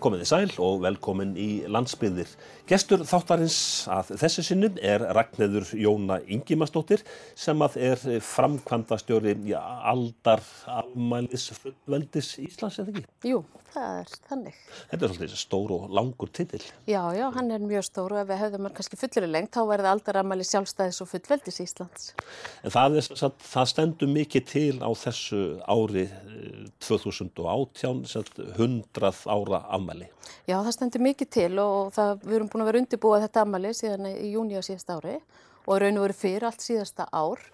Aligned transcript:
Komið 0.00 0.22
í 0.24 0.26
sæl 0.30 0.52
og 0.64 0.78
velkomin 0.80 1.34
í 1.36 1.48
landsbyðir. 1.68 2.30
Gestur 2.70 3.02
þáttarins 3.04 3.56
að 3.90 4.14
þessi 4.22 4.44
sinnum 4.46 4.78
er 4.80 5.02
Ragnæður 5.12 5.74
Jóna 5.76 6.20
Ingimarsdóttir 6.30 7.02
sem 7.36 7.60
að 7.66 7.76
er 7.90 8.04
framkvæmdastjóri 8.24 9.34
í 9.50 9.52
aldar 9.58 10.40
afmælis 10.70 11.50
fullveldis 11.58 12.36
Íslands, 12.40 12.78
eða 12.80 12.94
ekki? 12.94 13.04
Jú, 13.28 13.42
það 13.74 13.98
er 13.98 14.14
þannig. 14.30 14.60
Þetta 14.92 15.06
er 15.08 15.12
svolítið 15.12 15.42
stór 15.42 15.74
og 15.76 15.92
langur 15.98 16.32
titill. 16.32 16.62
Já, 16.88 17.02
já, 17.18 17.26
hann 17.36 17.52
er 17.52 17.64
mjög 17.64 17.84
stór 17.90 18.14
og 18.14 18.22
ef 18.22 18.30
við 18.30 18.40
höfðum 18.44 18.68
hann 18.68 18.76
kannski 18.78 19.00
fullir 19.02 19.28
í 19.28 19.30
lengt 19.34 19.52
þá 19.58 19.60
verði 19.68 19.92
aldar 19.92 20.20
afmæli 20.22 20.46
sjálfstæðis 20.48 21.02
og 21.04 21.10
fullveldis 21.10 21.60
Íslands. 21.66 22.08
En 22.64 22.72
það, 22.72 23.00
er, 23.02 23.10
það, 23.20 23.36
það 23.50 23.70
stendur 23.74 24.14
mikið 24.14 24.48
til 24.54 24.78
á 24.80 24.90
þessu 25.02 25.42
ári 25.66 26.06
2018, 26.86 28.04
100 28.56 29.12
ára 29.26 29.64
afmæli. 29.90 30.08
Já, 30.46 30.56
það 30.62 30.72
stendur 30.76 31.04
mikið 31.04 31.30
til 31.34 31.52
og 31.62 31.92
það, 31.94 32.24
við 32.24 32.36
erum 32.38 32.50
búin 32.50 32.64
að 32.64 32.70
vera 32.70 32.82
undirbúið 32.84 33.24
þetta 33.26 33.44
afmæli 33.44 33.72
síðan 33.76 34.08
í 34.10 34.32
júni 34.32 34.58
á 34.58 34.62
síðasta 34.62 34.96
ári 34.98 35.16
og 35.66 35.80
raun 35.82 36.00
og 36.00 36.06
veru 36.06 36.16
fyrir 36.16 36.46
allt 36.48 36.64
síðasta 36.64 37.06
ár 37.10 37.44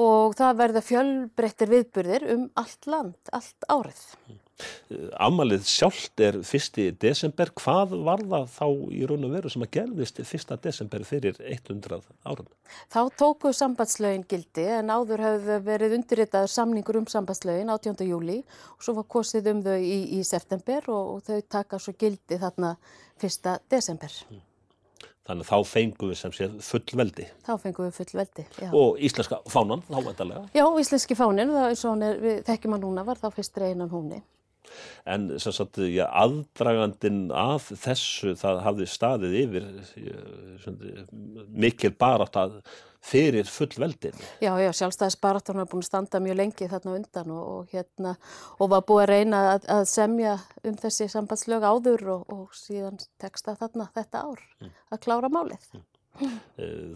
og 0.00 0.36
það 0.38 0.60
verða 0.60 0.84
fjölbreyttir 0.86 1.70
viðburðir 1.70 2.28
um 2.34 2.46
allt 2.60 2.88
land, 2.90 3.18
allt 3.32 3.68
árið. 3.68 4.04
Afmælið 5.20 5.64
sjálft 5.70 6.22
er 6.24 6.38
1. 6.40 6.80
desember. 7.00 7.52
Hvað 7.60 7.94
var 8.06 8.24
það 8.24 8.48
þá 8.56 8.66
í 8.96 9.02
raun 9.10 9.28
og 9.28 9.34
veru 9.36 9.52
sem 9.52 9.64
að 9.66 9.72
gerðist 9.78 10.20
1. 10.24 10.56
desember 10.64 11.06
fyrir 11.08 11.40
100 11.40 12.00
árum? 12.26 12.50
Þá 12.92 13.00
tóku 13.20 13.54
sambandslögin 13.56 14.26
gildi 14.30 14.66
en 14.78 14.92
áður 14.92 15.24
hefðu 15.26 15.60
verið 15.66 15.96
undirritaður 16.00 16.54
samningur 16.54 17.00
um 17.00 17.08
sambandslögin 17.10 17.72
18. 17.72 18.06
júli 18.10 18.42
og 18.76 18.84
svo 18.84 18.98
var 19.00 19.08
kosið 19.16 19.50
um 19.54 19.64
þau 19.66 19.78
í, 19.78 19.98
í 20.18 20.22
september 20.26 20.92
og, 20.92 21.16
og 21.16 21.26
þau 21.26 21.50
taka 21.58 21.80
svo 21.82 21.96
gildi 21.98 22.38
þarna 22.40 22.76
1. 23.20 23.58
desember. 23.70 24.22
Mm. 24.30 24.46
Þannig 25.30 25.46
að 25.46 25.50
þá 25.50 25.70
fengum 25.70 26.10
við 26.10 26.18
sem 26.18 26.32
séð 26.34 26.54
fullveldi. 26.64 27.24
Þá 27.46 27.52
fengum 27.62 27.86
við 27.86 27.98
fullveldi, 28.00 28.44
já. 28.58 28.70
Og 28.74 28.96
íslenska 29.06 29.38
fánan, 29.52 29.84
þá 29.86 29.98
vendalega. 30.08 30.42
Já, 30.56 30.64
íslenski 30.82 31.16
fánin, 31.18 31.52
það 31.54 31.66
er 31.68 31.78
svona, 31.78 32.08
við 32.18 32.40
þekkjum 32.48 32.74
að 32.74 32.86
núna 32.86 33.04
var 33.06 33.20
þá 33.20 33.28
fyrst 33.36 33.60
reynan 33.62 33.92
húnni. 33.92 34.22
En 35.08 35.26
sem 35.42 35.54
sagt, 35.54 35.80
já, 35.90 36.04
aðdragandin 36.06 37.30
af 37.34 37.70
þessu, 37.72 38.36
það 38.38 38.62
hafði 38.66 38.86
staðið 38.90 39.36
yfir 39.44 39.66
já, 39.96 40.20
mikil 41.50 41.92
barátt 41.98 42.38
að 42.40 42.60
fyrir 43.00 43.48
fullveldin. 43.48 44.16
Já, 44.44 44.52
já, 44.60 44.68
sjálfstæðisbaráttan 44.76 45.56
var 45.62 45.68
búin 45.70 45.80
að 45.84 45.88
standa 45.88 46.20
mjög 46.20 46.36
lengi 46.36 46.68
þarna 46.68 46.96
undan 46.98 47.30
og, 47.32 47.46
og 47.54 47.72
hérna, 47.72 48.14
og 48.60 48.72
var 48.74 48.84
búið 48.88 49.04
að 49.04 49.12
reyna 49.14 49.40
að, 49.54 49.68
að 49.72 49.84
semja 49.88 50.34
um 50.68 50.76
þessi 50.82 51.08
sambandslög 51.08 51.64
áður 51.64 52.04
og, 52.16 52.34
og 52.34 52.56
síðan 52.56 53.00
teksta 53.22 53.56
þarna 53.60 53.88
þetta 53.96 54.26
ár 54.28 54.44
mm. 54.60 54.74
að 54.92 55.02
klára 55.06 55.32
málið. 55.32 55.64
Mm. 55.72 55.86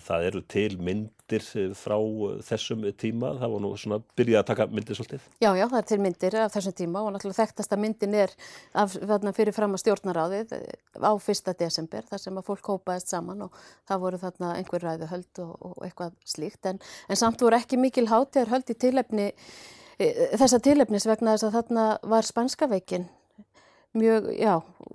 Það 0.05 0.27
eru 0.29 0.41
til 0.51 0.77
myndir 0.85 1.45
frá 1.79 1.97
þessum 2.45 2.83
tíma, 3.01 3.33
það 3.41 3.55
var 3.55 3.63
nú 3.65 3.71
svona 3.81 3.99
byrjað 4.19 4.41
að 4.43 4.49
taka 4.51 4.67
myndir 4.73 4.99
svolítið. 4.99 5.29
Já, 5.41 5.49
já, 5.57 5.65
það 5.65 5.79
er 5.79 5.89
til 5.91 5.99
myndir 6.05 6.37
af 6.43 6.55
þessum 6.55 6.77
tíma 6.81 7.03
og 7.05 7.15
náttúrulega 7.15 7.41
þekktasta 7.41 7.79
myndin 7.81 8.17
er 8.21 8.35
af, 8.77 8.99
fyrir 9.37 9.57
fram 9.57 9.77
að 9.77 9.85
stjórnaráðið 9.85 10.55
á 11.01 11.13
fyrsta 11.23 11.57
desember 11.65 12.07
þar 12.11 12.25
sem 12.27 12.41
að 12.41 12.49
fólk 12.51 12.71
hópaðist 12.75 13.15
saman 13.15 13.47
og 13.49 13.59
það 13.89 14.05
voru 14.05 14.23
þarna 14.27 14.53
einhver 14.59 14.85
ræðu 14.85 15.11
höld 15.15 15.43
og, 15.47 15.57
og 15.71 15.89
eitthvað 15.89 16.15
slíkt 16.29 16.71
en, 16.71 16.83
en 17.09 17.21
samt 17.21 17.43
voru 17.45 17.59
ekki 17.59 17.81
mikil 17.81 18.07
hátíðar 18.13 18.53
höld 18.53 18.71
í 18.71 18.79
tilefni, 18.87 19.33
þessa 20.37 20.61
tilefnis 20.61 21.09
vegna 21.09 21.37
þess 21.37 21.49
að 21.49 21.61
þarna 21.61 21.91
var 22.15 22.29
spanska 22.29 22.69
veikin 22.71 23.09
mjög, 23.99 24.29
já, 24.39 24.55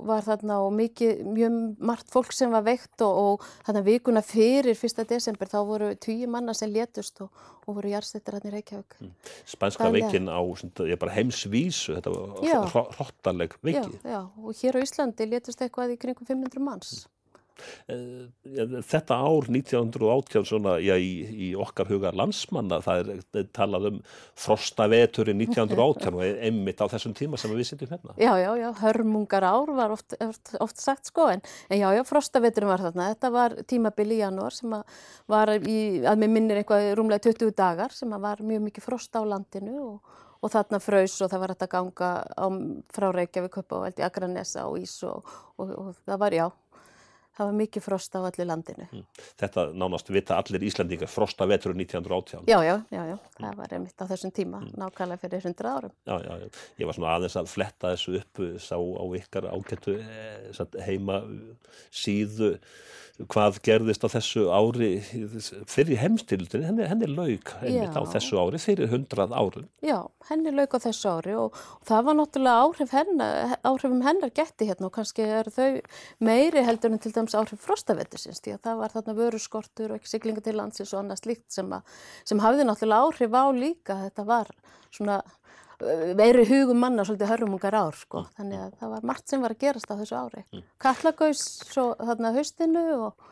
var 0.09 0.23
þarna 0.25 0.59
og 0.65 0.73
mikið, 0.77 1.21
mjög 1.27 1.57
margt 1.89 2.11
fólk 2.11 2.33
sem 2.35 2.51
var 2.53 2.65
veikt 2.67 3.03
og, 3.05 3.19
og 3.19 3.45
þarna 3.67 3.83
vikuna 3.85 4.23
fyrir 4.25 4.77
fyrsta 4.77 5.05
desember 5.09 5.49
þá 5.51 5.59
voru 5.67 5.91
tíu 5.99 6.29
manna 6.31 6.55
sem 6.57 6.71
létust 6.71 7.21
og, 7.25 7.29
og 7.65 7.79
voru 7.79 7.93
jarðstættir 7.93 8.37
hann 8.37 8.49
í 8.49 8.53
Reykjavík. 8.55 8.97
Mm. 9.03 9.13
Spænska 9.53 9.85
Þannig, 9.85 10.07
veikin 10.07 10.31
á 10.31 10.39
bara 10.99 11.15
heimsvísu, 11.15 11.95
þetta 11.99 12.15
var 12.15 12.73
hróttaleg 12.97 13.55
veiki. 13.61 14.01
Já, 14.03 14.11
já, 14.15 14.21
og 14.25 14.59
hér 14.63 14.79
á 14.79 14.83
Íslandi 14.83 15.29
létust 15.29 15.63
eitthvað 15.63 15.95
í 15.95 16.01
kringum 16.01 16.27
500 16.29 16.63
manns. 16.63 16.99
Mm. 16.99 17.15
Þetta 17.87 19.17
ár 19.19 19.49
1918 19.49 20.47
svona, 20.47 20.75
já, 20.83 20.95
í, 20.99 21.13
í 21.29 21.49
okkar 21.59 21.89
huga 21.91 22.11
landsmanna 22.15 22.81
það 22.85 23.11
er 23.41 23.49
talað 23.55 23.89
um 23.91 23.97
frostaveturinn 24.39 25.41
1918 25.45 26.19
og 26.19 26.23
einmitt 26.27 26.83
á 26.83 26.91
þessum 26.91 27.15
tíma 27.17 27.39
sem 27.39 27.53
við 27.55 27.71
sittum 27.71 27.91
hérna. 27.93 28.15
Já, 28.21 28.31
já, 28.41 28.51
já, 28.59 28.69
hörmungar 28.83 29.47
ár 29.47 29.73
var 29.77 29.95
oft, 29.95 30.15
oft, 30.23 30.53
oft 30.59 30.81
sagt 30.81 31.09
sko 31.11 31.29
en, 31.33 31.43
já, 31.69 31.87
já, 31.95 32.03
frostaveturinn 32.07 32.71
var 32.71 32.85
þarna. 32.87 33.11
Þetta 33.15 33.33
var 33.35 33.57
tímabil 33.69 34.15
í 34.15 34.21
janúar 34.23 34.55
sem 34.55 34.77
að 34.79 35.03
var 35.29 35.55
í, 35.59 35.79
að 36.07 36.23
mér 36.23 36.33
minnir 36.37 36.61
einhvað 36.63 36.93
rúmlega 36.99 37.29
20 37.29 37.53
dagar 37.57 37.93
sem 37.95 38.15
að 38.15 38.25
var 38.25 38.41
mjög 38.45 38.65
mikið 38.69 38.89
frost 38.89 39.15
á 39.15 39.21
landinu 39.25 39.77
og 39.83 40.17
og 40.39 40.51
þarna 40.53 40.79
fröys 40.81 41.17
og 41.23 41.31
það 41.31 41.43
var 41.43 41.53
að 41.53 41.69
ganga 41.73 42.09
á, 42.23 42.47
frá 42.95 43.09
Reykjavík 43.11 43.59
upp 43.61 43.75
á 43.75 43.77
Akranesa 44.07 44.67
og 44.69 44.79
Ís 44.79 44.95
og, 45.07 45.27
og, 45.59 45.73
og 45.75 45.89
það 46.07 46.21
var, 46.21 46.35
já, 46.35 46.45
Það 47.39 47.47
var 47.47 47.55
mikið 47.55 47.83
frost 47.85 48.15
á 48.15 48.19
allir 48.19 48.47
landinu. 48.49 48.85
Mm. 48.91 49.03
Þetta 49.39 49.63
nánast 49.79 50.09
vita 50.11 50.35
allir 50.35 50.65
Íslandingar 50.67 51.07
frosta 51.07 51.47
vetur 51.47 51.71
1918. 51.71 52.43
Já, 52.51 52.57
já, 52.67 52.75
já, 52.91 52.99
já. 53.07 53.15
Mm. 53.15 53.45
það 53.45 53.61
var 53.61 53.75
einmitt 53.77 54.03
á 54.03 54.05
þessum 54.11 54.33
tíma, 54.35 54.59
mm. 54.65 54.75
nákvæmlega 54.81 55.23
fyrir 55.23 55.47
100 55.47 55.71
árum. 55.71 55.95
Já, 56.03 56.17
já, 56.25 56.33
já. 56.43 56.61
Ég 56.81 56.89
var 56.89 56.99
svona 56.99 57.15
aðeins 57.15 57.39
að 57.39 57.51
fletta 57.53 57.93
þessu 57.95 58.19
upp, 58.19 58.43
sá 58.59 58.75
á 58.75 59.03
ykkar 59.21 59.47
ágættu 59.55 59.95
eh, 60.03 60.83
heima 60.83 61.21
síðu 61.95 62.57
hvað 63.27 63.57
gerðist 63.65 64.05
á 64.05 64.09
þessu 64.13 64.45
ári 64.47 64.89
fyrir 65.67 65.99
heimstildin, 65.99 66.63
henni, 66.63 66.85
henni 66.87 67.09
lauk 67.11 67.51
einmitt 67.59 67.97
á 67.97 68.03
þessu 68.07 68.39
ári 68.39 68.61
fyrir 68.63 68.87
100 68.87 69.33
árum. 69.35 69.65
Já, 69.83 69.97
henni 70.29 70.53
lauk 70.55 70.75
á 70.75 70.79
þessu 70.85 71.11
ári 71.11 71.35
og, 71.35 71.57
og 71.57 71.89
það 71.89 72.05
var 72.07 72.17
náttúrulega 72.19 72.63
áhrif 72.63 72.95
hennar, 72.95 73.55
áhrifum 73.67 74.05
hennar 74.07 74.33
getti 74.35 74.69
hérna 74.69 74.87
og 74.87 74.95
kannski 74.95 75.27
eru 75.27 75.53
þau 75.53 75.81
meiri 76.23 76.63
heldur 76.67 76.95
en 76.95 77.03
til 77.03 77.13
dæmis 77.15 77.35
áhrif 77.35 77.59
frostavettisins 77.65 78.39
því 78.45 78.55
að 78.55 78.63
það 78.69 78.81
var 78.83 78.95
þarna 78.95 79.17
vöru 79.19 79.43
skortur 79.43 79.91
og 79.91 79.99
ekki 79.99 80.13
siglinga 80.13 80.45
til 80.45 80.55
landsins 80.59 80.95
og 80.95 81.03
annað 81.03 81.23
slíkt 81.25 81.49
sem, 81.51 81.75
sem 82.23 82.43
hafði 82.43 82.69
náttúrulega 82.69 83.09
áhrif 83.09 83.35
á 83.35 83.45
líka, 83.51 83.99
þetta 84.07 84.27
var 84.29 84.53
svona 84.89 85.19
veiri 86.19 86.45
hugum 86.49 86.79
manna 86.83 87.05
svolítið 87.07 87.33
hörrumungar 87.33 87.77
ár 87.79 87.97
sko. 87.97 88.23
Mm. 88.23 88.37
þannig 88.37 88.63
að 88.63 88.77
það 88.79 88.93
var 88.93 89.09
margt 89.11 89.31
sem 89.31 89.43
var 89.43 89.55
að 89.55 89.65
gerast 89.65 89.91
á 89.91 89.95
þessu 89.99 90.17
ári. 90.19 90.45
Mm. 90.53 90.63
Kallagaus 90.85 91.43
svo 91.69 91.85
þarna 91.99 92.33
haustinu 92.35 92.85
og 92.95 93.29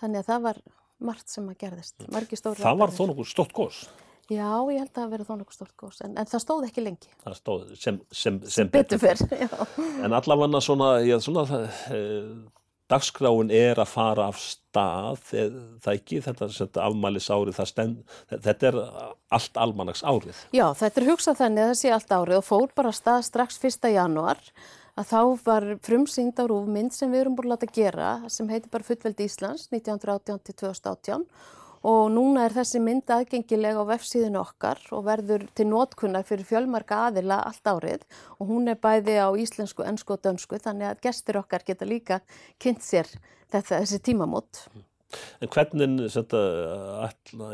þannig 0.00 0.22
að 0.22 0.30
það 0.30 0.46
var 0.48 0.62
margt 1.10 1.32
sem 1.32 1.48
að 1.50 1.58
gerðist. 1.64 1.98
Mm. 2.06 2.54
Það 2.60 2.80
var 2.84 2.94
þó 2.94 3.02
nokkur 3.10 3.28
stort 3.28 3.56
gós? 3.56 3.82
Já, 4.30 4.46
ég 4.70 4.78
held 4.78 4.92
að 4.92 4.98
það 5.00 5.12
verið 5.16 5.26
þó 5.26 5.32
nokkur 5.40 5.56
stort 5.56 5.72
gós 5.80 5.96
en, 6.06 6.12
en 6.14 6.28
það 6.30 6.42
stóð 6.44 6.66
ekki 6.68 6.82
lengi. 6.84 7.08
Það 7.24 7.36
stóð 7.40 7.72
sem, 7.80 7.96
sem, 8.14 8.36
sem 8.46 8.68
betur 8.70 9.00
fyrr. 9.02 9.24
En 10.06 10.14
allavega 10.14 10.60
svona, 10.62 10.90
já, 11.02 11.16
svona 11.24 11.42
það, 11.48 11.64
e, 11.90 12.02
dagskráin 12.90 13.52
er 13.54 13.78
að 13.80 13.92
fara 13.92 14.26
af 14.30 14.40
stað, 14.42 15.22
það 15.30 15.92
ekki, 15.94 16.20
þetta, 16.26 16.50
þetta 16.56 16.88
afmælis 16.88 17.30
árið, 17.30 17.62
stend, 17.70 18.18
þetta 18.32 18.70
er 18.70 18.80
allt 19.38 19.62
almanags 19.62 20.02
árið. 20.02 20.42
Já, 20.56 20.66
þetta 20.78 21.02
er 21.02 21.08
hugsað 21.12 21.40
þannig 21.44 21.64
að 21.64 21.72
það 21.72 21.80
sé 21.82 21.94
allt 21.96 22.14
árið 22.18 22.40
og 22.40 22.46
fór 22.48 22.68
bara 22.76 22.94
stað 22.96 23.24
strax 23.30 23.62
1. 23.62 23.90
januar 23.94 24.42
að 24.98 25.06
þá 25.10 25.20
var 25.46 25.66
frumsýnd 25.86 26.42
á 26.42 26.44
rúfmynd 26.50 26.94
sem 26.94 27.10
við 27.12 27.24
erum 27.24 27.38
búin 27.38 27.50
að 27.50 27.54
láta 27.54 27.70
gera 27.72 28.10
sem 28.32 28.48
heitir 28.50 28.72
bara 28.72 28.86
Fullveld 28.86 29.22
Íslands 29.24 29.68
1918-2018 29.72 31.24
og 31.86 32.10
núna 32.12 32.44
er 32.44 32.54
þessi 32.54 32.80
mynd 32.84 33.08
aðgengilega 33.08 33.80
á 33.80 33.90
vefsíðinu 33.94 34.40
okkar 34.42 34.82
og 34.92 35.06
verður 35.06 35.46
til 35.56 35.68
nótkunnar 35.70 36.26
fyrir 36.28 36.48
fjölmarka 36.48 37.06
aðila 37.08 37.40
allt 37.48 37.72
árið 37.72 38.04
og 38.38 38.52
hún 38.52 38.68
er 38.68 38.80
bæði 38.80 39.16
á 39.16 39.28
íslensku, 39.32 39.86
ennsku 39.86 40.16
og 40.16 40.22
dönsku 40.26 40.60
þannig 40.60 40.90
að 40.90 41.02
gestur 41.08 41.40
okkar 41.40 41.64
geta 41.64 41.88
líka 41.88 42.20
kynnt 42.60 42.84
sér 42.84 43.08
þetta, 43.50 43.80
þessi 43.80 44.02
tímamót. 44.10 44.66
En 45.40 45.50
hvernig 45.50 46.10
þetta, 46.12 46.40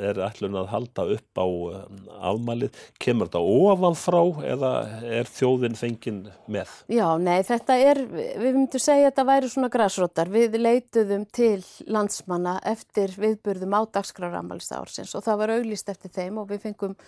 er 0.02 0.20
ætlun 0.26 0.58
að 0.60 0.70
halda 0.72 1.06
upp 1.16 1.40
á 1.40 1.46
um, 1.46 2.00
afmælið? 2.30 2.80
Kemur 3.02 3.30
þetta 3.30 3.42
ofan 3.70 3.98
frá 3.98 4.20
eða 4.46 4.72
er 5.18 5.30
þjóðin 5.30 5.78
fengin 5.78 6.22
með? 6.52 6.72
Já, 6.92 7.06
nei, 7.22 7.38
þetta 7.46 7.78
er, 7.80 8.02
við 8.10 8.58
myndum 8.58 8.82
segja 8.82 9.06
að 9.06 9.10
þetta 9.10 9.26
væri 9.30 9.52
svona 9.52 9.72
græsrótar. 9.76 10.32
Við 10.32 10.58
leituðum 10.60 11.28
til 11.36 11.60
landsmanna 11.92 12.58
eftir 12.66 13.14
viðburðum 13.16 13.78
á 13.78 13.80
dagskráramælista 13.98 14.80
ársins 14.82 15.14
og 15.16 15.24
það 15.26 15.42
var 15.42 15.54
auglist 15.56 15.92
eftir 15.92 16.12
þeim 16.16 16.42
og 16.42 16.50
við 16.52 16.66
fengum 16.68 16.98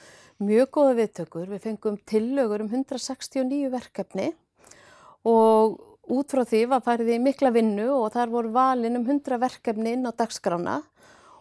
mjög 0.45 0.73
góða 0.79 0.97
viðtökur. 1.03 1.51
Við 1.53 1.67
fengum 1.67 2.01
tillögur 2.09 2.65
um 2.65 2.73
169 2.73 3.73
verkefni 3.75 4.33
og 5.29 5.79
Út 6.09 6.33
frá 6.33 6.41
því 6.49 6.63
var 6.71 6.85
farið 6.85 7.11
í 7.15 7.19
mikla 7.21 7.51
vinnu 7.53 7.89
og 7.93 8.13
þar 8.15 8.31
voru 8.33 8.53
valin 8.55 8.97
um 8.97 9.05
100 9.05 9.37
verkefni 9.43 9.93
inn 9.97 10.09
á 10.09 10.13
dagskrána 10.17 10.79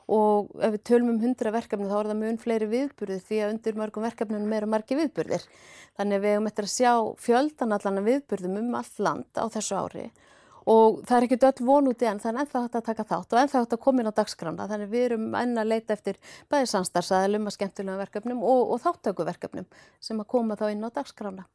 og 0.07 0.53
ef 0.63 0.73
við 0.75 0.83
tölum 0.87 1.13
um 1.13 1.19
hundra 1.19 1.51
verkefni 1.51 1.89
þá 1.89 1.97
er 1.99 2.09
það 2.11 2.19
mun 2.21 2.39
fleiri 2.39 2.69
viðburðir 2.71 3.23
því 3.27 3.41
að 3.43 3.53
undir 3.53 3.79
mörgum 3.79 4.05
verkefnum 4.07 4.53
eru 4.55 4.69
margi 4.71 4.95
viðburðir. 4.99 5.43
Þannig 5.99 6.23
við 6.23 6.35
hefum 6.35 6.49
eftir 6.51 6.67
að 6.67 6.73
sjá 6.73 6.93
fjöldan 7.25 7.75
allan 7.75 8.01
af 8.01 8.07
viðburðum 8.07 8.57
um 8.61 8.77
allt 8.79 9.03
land 9.03 9.39
á 9.39 9.45
þessu 9.51 9.79
ári 9.79 10.07
og 10.67 10.97
það 11.07 11.17
er 11.17 11.25
ekkert 11.27 11.45
öll 11.47 11.67
von 11.67 11.85
úti 11.87 12.07
en 12.09 12.19
það 12.19 12.33
er 12.33 12.39
ennþá 12.41 12.61
hægt 12.65 12.73
að 12.75 12.87
taka 12.89 13.05
þátt 13.07 13.33
og 13.33 13.41
ennþá 13.41 13.59
hægt 13.61 13.75
að 13.77 13.83
koma 13.85 14.03
inn 14.03 14.11
á 14.11 14.19
dagskrána 14.19 14.65
þannig 14.67 14.89
við 14.91 15.05
erum 15.05 15.27
enn 15.39 15.61
að 15.61 15.69
leita 15.71 15.95
eftir 15.95 16.17
bæði 16.51 16.67
samstarfsaðilum 16.73 17.47
að 17.47 17.55
skemmtulega 17.55 18.01
verkefnum 18.01 18.41
og, 18.43 18.73
og 18.75 18.81
þáttökuverkefnum 18.83 19.69
sem 20.03 20.19
að 20.19 20.27
koma 20.33 20.59
þá 20.59 20.65
inn 20.73 20.83
á 20.83 20.91
dagskrána. 20.91 21.47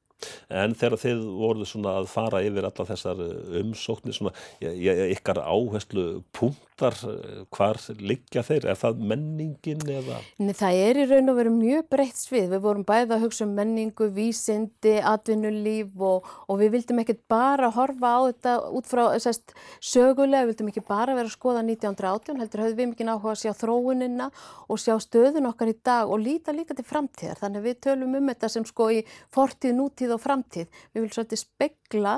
En 0.52 0.74
þegar 0.78 1.00
þið 1.02 1.22
voruð 1.38 1.68
svona 1.70 1.96
að 2.00 2.08
fara 2.12 2.42
yfir 2.44 2.66
alla 2.68 2.86
þessar 2.88 3.22
eh, 3.24 3.60
umsóknir, 3.62 4.16
svona, 4.16 4.32
ykkar 4.62 5.40
áherslu 5.42 6.04
punktar, 6.34 6.96
eh, 7.08 7.42
hvar 7.54 7.80
liggja 8.00 8.44
þeir? 8.46 8.68
Er 8.72 8.78
það 8.80 9.02
menningin 9.12 9.84
eða? 9.96 10.20
Nei, 10.42 10.52
það 10.58 10.80
er 10.86 11.00
í 11.02 11.06
raun 11.10 11.32
og 11.32 11.38
veru 11.40 11.54
mjög 11.54 11.88
breytt 11.92 12.20
svið. 12.20 12.48
Við 12.54 12.64
vorum 12.66 12.86
bæða 12.88 13.16
að 13.16 13.26
hugsa 13.26 13.46
um 13.46 13.54
menningu, 13.56 14.08
vísindi, 14.14 14.96
atvinnulíf 15.12 15.92
og, 16.00 16.28
og 16.48 16.60
við 16.62 16.76
vildum 16.76 17.02
ekkert 17.02 17.22
bara 17.32 17.72
horfa 17.72 18.14
á 18.16 18.20
þetta 18.30 18.56
út 18.72 18.90
frá 18.90 19.04
sest, 19.22 19.54
sögulega, 19.82 20.46
við 20.46 20.54
vildum 20.54 20.72
ekki 20.72 20.84
bara 20.86 21.16
vera 21.16 21.28
að 21.28 21.36
skoða 21.36 21.64
1918, 21.66 22.40
heldur 22.42 22.64
höfðum 22.66 22.80
við 22.82 22.92
mikið 22.92 23.12
áhuga 23.12 23.34
að 23.34 23.42
sjá 23.42 23.52
þróunina 23.62 24.28
og 24.68 24.80
sjá 24.80 24.94
stöðun 25.02 25.48
okkar 25.50 25.72
í 25.72 25.76
dag 25.84 26.10
og 26.10 26.22
líta 26.22 26.54
líka 26.54 26.76
til 26.76 26.86
framtíðar. 26.86 27.40
Þannig 27.42 27.66
við 27.66 27.78
tölum 27.86 28.16
um 28.18 28.30
þetta 28.32 28.50
sem 28.52 28.66
sko 28.68 28.88
í 28.92 29.02
fortíð, 29.34 29.76
nútíð 29.78 30.11
og 30.16 30.22
framtíð. 30.22 30.70
Við 30.92 31.02
viljum 31.02 31.14
svolítið 31.16 31.42
spegla 31.42 32.16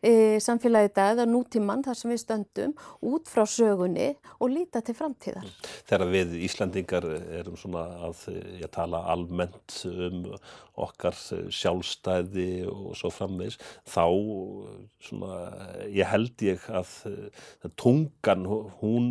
e, 0.00 0.12
samfélagið 0.42 0.94
dag 0.96 1.14
eða 1.14 1.26
nútímann 1.30 1.84
þar 1.86 1.98
sem 1.98 2.12
við 2.12 2.22
stöndum 2.22 2.74
út 3.06 3.30
frá 3.30 3.44
sögunni 3.48 4.12
og 4.38 4.52
líta 4.52 4.82
til 4.84 4.96
framtíðar. 4.98 5.48
Þegar 5.88 6.12
við 6.12 6.36
Íslandingar 6.46 7.08
erum 7.40 7.58
svona 7.60 7.86
að 8.08 8.26
ég 8.60 8.70
tala 8.74 9.04
almennt 9.12 9.80
um 9.90 10.22
okkar 10.76 11.16
sjálfstæði 11.16 12.66
og 12.68 12.96
svo 12.98 13.10
framvegs, 13.12 13.58
þá 13.88 14.04
svona, 15.08 15.38
ég 15.92 16.08
held 16.10 16.44
ég 16.44 16.66
að 16.68 16.92
tungan, 17.80 18.44
hún 18.80 19.08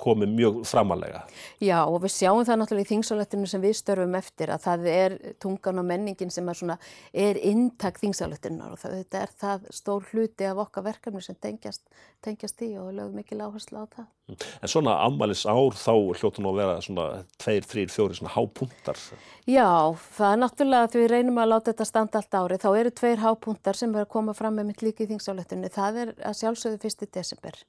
komi 0.00 0.28
mjög 0.30 0.62
framalega. 0.68 1.24
Já 1.62 1.78
og 1.84 2.02
við 2.04 2.14
sjáum 2.16 2.44
það 2.46 2.60
náttúrulega 2.62 2.88
í 2.88 2.92
þingsálettinu 2.92 3.50
sem 3.50 3.64
við 3.64 3.78
störfum 3.80 4.18
eftir 4.18 4.52
að 4.54 4.66
það 4.66 4.90
er 4.92 5.16
tungan 5.42 5.82
og 5.82 5.88
menningin 5.88 6.32
sem 6.34 6.48
er 6.52 6.60
svona, 6.60 6.78
er 7.12 7.40
inntak 7.40 8.00
þingsálettinunar 8.02 8.76
og 8.76 8.82
það, 8.82 9.00
þetta 9.02 9.24
er 9.24 9.34
það 9.44 9.70
stór 9.80 10.12
hluti 10.12 10.50
af 10.50 10.62
okkar 10.66 10.88
verkefni 10.90 11.24
sem 11.24 11.38
tengjast, 11.40 11.86
tengjast 12.24 12.62
í 12.66 12.74
og 12.80 12.92
lögum 12.96 13.20
mikil 13.20 13.42
áherslu 13.44 13.82
á 13.82 13.86
það. 13.88 14.12
En 14.26 14.70
svona 14.70 14.96
ammælis 15.04 15.44
ár 15.46 15.76
þá 15.78 15.92
hljótu 16.18 16.42
nú 16.42 16.50
að 16.50 16.56
vera 16.58 16.80
svona 16.82 17.04
tveir, 17.38 17.62
þrýr, 17.62 17.92
fjóri 17.94 18.16
svona 18.18 18.32
hápuntar? 18.34 18.98
Já, 19.46 19.94
það 20.16 20.32
er 20.32 20.40
náttúrulega 20.42 20.88
að 20.88 20.96
við 20.98 21.08
reynum 21.12 21.38
að 21.38 21.52
láta 21.52 21.70
þetta 21.70 21.86
standa 21.86 22.22
allt 22.22 22.38
ári. 22.40 22.58
Þá 22.58 22.68
eru 22.80 22.92
tveir 23.00 23.22
hápuntar 23.22 23.78
sem 23.78 23.94
er 23.94 24.02
að 24.02 24.12
koma 24.16 24.34
fram 24.34 24.58
með 24.58 24.72
mitt 24.72 24.82
líki 24.82 25.06
í 25.06 25.10
þingsáletunni. 25.12 25.70
Það 25.70 26.00
er 26.02 26.12
að 26.18 26.38
sjálfsögðu 26.40 26.82
fyrsti 26.82 27.10
desember 27.14 27.62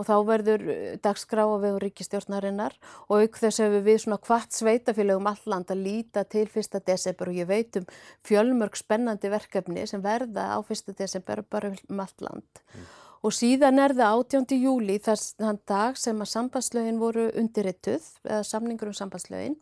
og 0.00 0.06
þá 0.08 0.14
verður 0.24 0.62
dagskrá 1.04 1.44
á 1.44 1.56
vegu 1.60 1.80
ríkistjórnarinnar 1.82 2.76
og 3.10 3.26
auk 3.26 3.36
þess 3.36 3.60
hefur 3.60 3.84
við 3.84 3.98
svona 4.04 4.20
hvart 4.24 4.56
sveitafélögum 4.56 5.28
alland 5.28 5.74
að 5.74 5.82
líta 5.84 6.24
til 6.24 6.46
fyrsta 6.48 6.80
desember 6.86 7.28
og 7.28 7.36
ég 7.36 7.50
veit 7.50 7.76
um 7.82 7.90
fjölmörg 8.24 8.78
spennandi 8.80 9.28
verkefni 9.32 9.84
sem 9.90 10.00
verða 10.00 10.54
á 10.56 10.58
fyrsta 10.64 10.96
desember 10.96 11.44
bara 11.44 11.74
um 11.74 12.00
alland. 12.06 12.64
Mm. 12.72 12.88
Og 13.20 13.34
síðan 13.36 13.82
er 13.82 13.92
það 13.92 14.22
18. 14.32 14.56
júli 14.62 14.96
þann 15.04 15.58
dag 15.68 15.98
sem 16.00 16.20
að 16.22 16.30
sambandslögin 16.30 17.00
voru 17.00 17.26
undirrituð, 17.36 18.06
eða 18.24 18.44
samningur 18.48 18.88
um 18.88 18.96
sambandslögin 18.96 19.58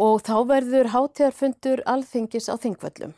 og 0.00 0.22
þá 0.24 0.36
verður 0.48 0.88
hátíðarfundur 0.94 1.82
alþingis 1.84 2.48
á 2.48 2.56
þingvöllum 2.56 3.12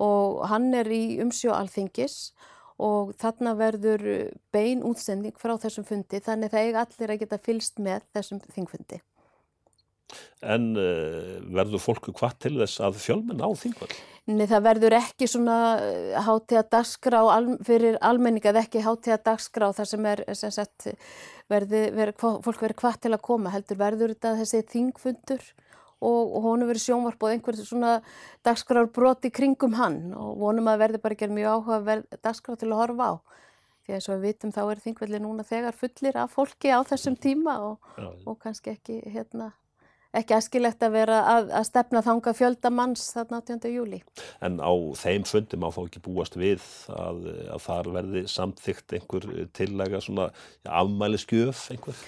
og 0.00 0.46
hann 0.48 0.70
er 0.76 0.88
í 0.92 1.18
umsjó 1.20 1.52
alþingis 1.56 2.32
og 2.80 3.12
þarna 3.20 3.52
verður 3.56 4.04
bein 4.52 4.82
útsending 4.84 5.36
frá 5.40 5.54
þessum 5.60 5.84
fundi 5.88 6.20
þannig 6.20 6.52
það 6.52 6.64
eiga 6.64 6.84
allir 6.84 7.12
að 7.12 7.20
geta 7.22 7.38
fylst 7.40 7.80
með 7.80 8.04
þessum 8.16 8.40
þingfundi. 8.52 9.00
En 10.46 10.68
uh, 10.78 11.38
verður 11.56 11.82
fólku 11.82 12.14
hvað 12.14 12.36
til 12.44 12.54
þess 12.60 12.82
að 12.84 13.00
fjölmenn 13.02 13.42
á 13.42 13.50
þingvöld? 13.58 13.96
Nei, 14.26 14.46
það 14.50 14.64
verður 14.66 14.96
ekki 14.98 15.28
svona 15.30 15.56
hátíða 16.26 16.64
dagskrá 16.74 17.20
fyrir 17.66 17.98
almenninga 18.02 18.50
eða 18.50 18.64
ekki 18.64 18.82
hátíða 18.82 19.20
dagskrá 19.28 19.68
þar 19.76 19.88
sem 19.90 20.08
er 20.10 20.22
sem 20.34 20.54
sagt, 20.54 20.88
verði, 21.52 21.84
verði, 21.94 22.16
fólk 22.18 22.64
verður 22.64 22.80
hvað 22.80 22.98
til 23.04 23.12
að 23.14 23.22
koma 23.28 23.52
heldur 23.54 23.78
verður 23.78 24.14
þetta 24.16 24.32
þessi 24.40 24.64
þingfundur 24.72 25.44
og, 26.02 26.20
og 26.36 26.40
honum 26.48 26.70
verið 26.72 26.84
sjónvarp 26.88 27.22
og 27.22 27.32
einhver 27.32 27.58
svona 27.60 27.92
dagskrár 28.46 28.90
broti 28.94 29.30
kringum 29.30 29.76
hann 29.78 30.00
og 30.18 30.34
vonum 30.42 30.72
að 30.72 30.82
verði 30.84 31.02
bara 31.04 31.16
ekki 31.16 31.28
mjög 31.30 31.52
áhuga 31.52 31.78
að 31.78 31.86
verði 31.90 32.20
dagskrár 32.26 32.58
til 32.60 32.70
að 32.72 32.80
horfa 32.82 33.10
á 33.10 33.14
því 33.86 33.92
að 33.92 34.00
eins 34.00 34.08
og 34.10 34.16
við 34.16 34.26
vitum 34.26 34.56
þá 34.56 34.62
er 34.64 34.82
þingvelli 34.82 35.22
núna 35.22 35.46
þegar 35.46 35.78
fullir 35.78 36.18
af 36.18 36.34
fólki 36.34 36.74
á 36.74 36.82
þessum 36.90 37.14
tíma 37.14 37.56
og, 37.68 37.94
og 38.26 38.38
kannski 38.42 38.74
ekki 38.74 38.98
hérna 39.14 39.52
ekki 40.20 40.36
aðskilegt 40.36 40.84
að 40.86 40.94
vera 40.96 41.18
að, 41.32 41.50
að 41.60 41.66
stefna 41.68 42.02
þanga 42.06 42.34
fjöldamanns 42.36 43.08
þarna 43.16 43.40
18. 43.42 43.72
júli. 43.74 44.00
En 44.44 44.60
á 44.62 44.72
þeim 45.00 45.26
fundum 45.28 45.66
á 45.66 45.70
þá 45.74 45.82
ekki 45.86 46.04
búast 46.06 46.38
við 46.38 46.64
að, 46.92 47.26
að 47.56 47.66
þar 47.66 47.92
verði 47.98 48.24
samþygt 48.32 48.96
einhver 48.98 49.28
tillega 49.56 50.00
svona 50.04 50.30
afmæliskjöf 50.64 51.68
einhver? 51.74 52.06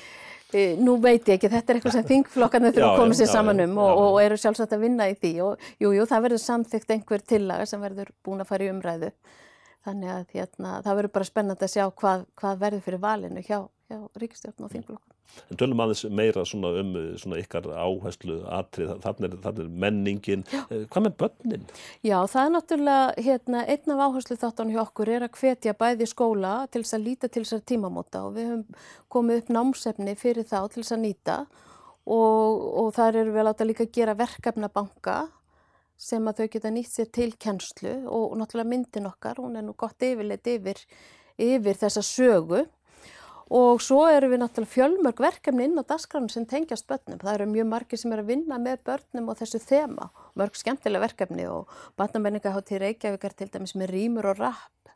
Nú 0.80 0.94
veit 0.96 1.26
ég 1.28 1.36
ekki, 1.36 1.50
þetta 1.52 1.72
er 1.72 1.78
eitthvað 1.78 1.96
sem 1.98 2.06
þingflokkarnir 2.12 2.72
þurfa 2.72 2.92
að 2.94 3.02
koma 3.02 3.16
sér 3.18 3.28
saman 3.28 3.64
um 3.66 3.80
og, 3.84 3.98
og 4.06 4.22
eru 4.22 4.38
sjálfsagt 4.40 4.72
að 4.72 4.86
vinna 4.86 5.08
í 5.10 5.16
því 5.18 5.32
og 5.44 5.66
jú, 5.76 5.90
jú, 5.92 6.06
það 6.08 6.24
verður 6.24 6.40
samþygt 6.44 6.94
einhver 6.94 7.24
tillaga 7.34 7.66
sem 7.68 7.82
verður 7.84 8.14
búin 8.24 8.40
að 8.40 8.48
fara 8.48 8.64
í 8.64 8.70
umræðu. 8.72 9.10
Þannig 9.84 10.12
að 10.14 10.32
hérna, 10.34 10.78
það 10.84 10.96
verður 10.98 11.12
bara 11.18 11.28
spennand 11.28 11.64
að 11.64 11.74
sjá 11.74 11.84
hvað, 12.00 12.24
hvað 12.40 12.62
verður 12.64 12.86
fyrir 12.86 13.02
valinu 13.02 13.44
hjá, 13.44 13.58
hjá 13.88 13.98
ríkistjórn 14.20 14.66
og 14.66 14.72
þingflokkarnir. 14.72 15.14
En 15.52 15.58
tölum 15.60 15.80
aðeins 15.84 16.02
meira 16.12 16.44
svona 16.48 16.70
um 16.80 16.94
svona 17.20 17.38
ykkar 17.42 17.68
áherslu 17.68 18.38
atrið, 18.58 18.92
þannig 19.04 19.36
er, 19.36 19.48
er 19.64 19.70
menningin, 19.84 20.44
Já. 20.52 20.62
Eh, 20.72 20.84
hvað 20.88 21.06
með 21.06 21.16
börnin? 21.22 21.66
Já, 22.04 22.18
það 22.32 22.42
er 22.42 22.52
náttúrulega, 22.54 23.24
hérna, 23.28 23.64
einn 23.74 23.94
af 23.94 24.02
áherslu 24.06 24.38
þáttan 24.40 24.72
hjá 24.74 24.82
okkur 24.84 25.12
er 25.14 25.26
að 25.28 25.40
hvetja 25.40 25.76
bæði 25.78 26.08
skóla 26.08 26.54
til 26.72 26.84
þess 26.84 26.98
að 26.98 27.06
líta 27.06 27.32
til 27.32 27.44
þess 27.44 27.58
að 27.58 27.66
tímamóta 27.72 28.24
og 28.28 28.36
við 28.36 28.52
höfum 28.52 28.84
komið 29.12 29.42
upp 29.42 29.50
námsefni 29.58 30.16
fyrir 30.20 30.48
þá 30.48 30.60
til 30.68 30.82
þess 30.82 30.96
að 30.96 31.04
nýta 31.04 31.38
og, 32.08 32.64
og 32.84 32.94
þar 32.96 33.22
eru 33.22 33.34
við 33.34 33.42
að 33.42 33.50
láta 33.50 33.68
líka 33.68 33.88
gera 33.92 34.16
verkefnabanka 34.18 35.18
sem 35.98 36.30
að 36.30 36.42
þau 36.42 36.50
geta 36.54 36.72
nýtt 36.72 36.92
sér 36.92 37.08
til 37.12 37.30
kennslu 37.40 37.94
og, 38.06 38.32
og 38.32 38.36
náttúrulega 38.38 38.70
myndin 38.70 39.08
okkar, 39.10 39.40
hún 39.42 39.58
er 39.58 39.66
nú 39.66 39.74
gott 39.78 40.02
yfirleitt 40.04 40.46
yfir, 40.46 40.80
yfir 41.36 41.80
þessa 41.80 42.04
sögu 42.06 42.64
Og 43.48 43.80
svo 43.80 44.02
eru 44.12 44.28
við 44.28 44.42
náttúrulega 44.42 44.74
fjölmörg 44.74 45.20
verkefni 45.24 45.64
inn 45.64 45.80
á 45.80 45.84
dasgránu 45.88 46.28
sem 46.28 46.44
tengjast 46.44 46.84
börnum. 46.88 47.16
Það 47.22 47.34
eru 47.34 47.46
mjög 47.48 47.68
margir 47.70 48.00
sem 48.00 48.12
eru 48.12 48.24
að 48.26 48.32
vinna 48.34 48.58
með 48.60 48.82
börnum 48.84 49.30
og 49.32 49.38
þessu 49.40 49.60
þema. 49.64 50.10
Mörg 50.36 50.58
skemmtilega 50.60 51.06
verkefni 51.06 51.46
og 51.48 51.72
barnamenningahátti 51.96 52.80
Reykjavíkar 52.82 53.36
til 53.38 53.48
dæmis 53.54 53.72
með 53.72 53.94
rýmur 53.94 54.28
og 54.34 54.42
rapp. 54.42 54.92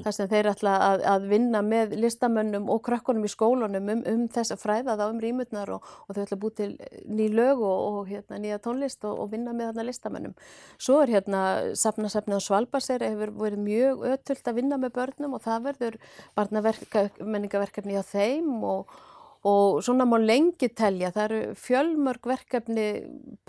Þar 0.00 0.16
sem 0.16 0.30
þeir 0.30 0.48
ætla 0.52 0.72
að, 0.86 1.04
að 1.12 1.26
vinna 1.32 1.60
með 1.66 1.94
listamönnum 2.00 2.70
og 2.72 2.80
krökkunum 2.86 3.26
í 3.28 3.32
skólunum 3.32 3.90
um, 3.94 4.02
um 4.08 4.24
þess 4.32 4.54
að 4.54 4.62
fræða 4.62 4.96
þá 5.00 5.04
um 5.08 5.20
rýmurnar 5.22 5.74
og, 5.76 5.92
og 6.06 6.16
þau 6.16 6.22
ætla 6.24 6.38
að 6.38 6.42
búið 6.44 6.56
til 6.62 6.70
ný 7.12 7.28
lög 7.34 7.60
og, 7.60 7.84
og 7.90 8.10
hérna, 8.10 8.40
nýja 8.42 8.60
tónlist 8.64 9.06
og, 9.08 9.20
og 9.24 9.30
vinna 9.34 9.54
með 9.56 9.72
þarna 9.72 9.86
listamönnum. 9.90 10.34
Svo 10.80 10.98
er 11.04 11.14
hérna 11.18 11.44
safnasafnið 11.78 12.40
á 12.40 12.46
Svalbaseri 12.48 13.12
hefur 13.12 13.36
verið 13.44 13.64
mjög 13.68 14.04
ötult 14.14 14.48
að 14.50 14.60
vinna 14.62 14.80
með 14.80 14.96
börnum 14.98 15.38
og 15.38 15.44
það 15.44 15.70
verður 15.70 16.02
barnamenningaverkefni 16.38 18.00
á 18.00 18.04
þeim 18.06 18.60
og 18.64 19.00
Og 19.42 19.80
svona 19.82 20.04
má 20.06 20.20
lengi 20.22 20.68
telja, 20.70 21.08
það 21.10 21.24
eru 21.24 21.54
fjölmörg 21.58 22.26
verkefni 22.30 22.84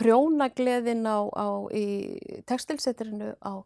prjónagleðin 0.01 1.05
á, 1.05 1.21
á, 1.29 1.47
í 1.69 2.41
tekstilsetrinu 2.49 3.35
á 3.45 3.61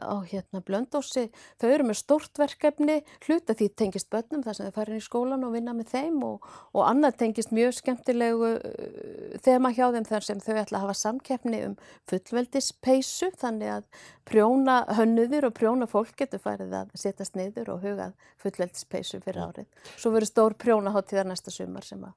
á 0.00 0.14
hérna 0.26 0.60
blöndósi, 0.64 1.28
þau 1.60 1.68
eru 1.70 1.86
með 1.88 1.98
stort 2.00 2.40
verkefni, 2.40 3.00
hluta 3.26 3.56
því 3.56 3.68
tengist 3.78 4.10
börnum 4.12 4.42
þar 4.44 4.58
sem 4.58 4.68
þau 4.68 4.76
farin 4.78 4.98
í 4.98 5.04
skólan 5.04 5.46
og 5.46 5.54
vinna 5.54 5.74
með 5.76 5.92
þeim 5.92 6.18
og, 6.26 6.48
og 6.72 6.82
annað 6.88 7.18
tengist 7.22 7.54
mjög 7.54 7.76
skemmtilegu 7.78 8.50
uh, 8.56 9.38
þema 9.44 9.72
hjá 9.76 9.86
þeim 9.96 10.08
þar 10.10 10.28
sem 10.28 10.42
þau 10.44 10.54
ætla 10.56 10.80
að 10.80 10.84
hafa 10.86 10.98
samkeppni 11.02 11.62
um 11.68 11.78
fullveldispeisu 12.10 13.30
þannig 13.40 13.74
að 13.78 13.88
prjóna 14.28 14.80
hönnuður 14.98 15.50
og 15.50 15.56
prjóna 15.58 15.88
fólk 15.90 16.14
getur 16.18 16.42
farið 16.42 16.76
að 16.80 16.92
setjast 16.98 17.38
niður 17.38 17.74
og 17.76 17.84
hugað 17.84 18.14
fullveldispeisu 18.42 19.20
fyrir 19.24 19.42
árið. 19.48 19.72
Svo 19.96 20.14
verður 20.14 20.32
stór 20.32 20.58
prjónaháttíðar 20.60 21.28
næsta 21.28 21.52
sumar 21.54 21.86
sem 21.86 22.04
að 22.04 22.14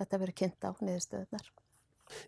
þetta 0.00 0.20
verður 0.20 0.40
kynnt 0.42 0.66
á 0.66 0.70
niðurstöðunar. 0.80 1.52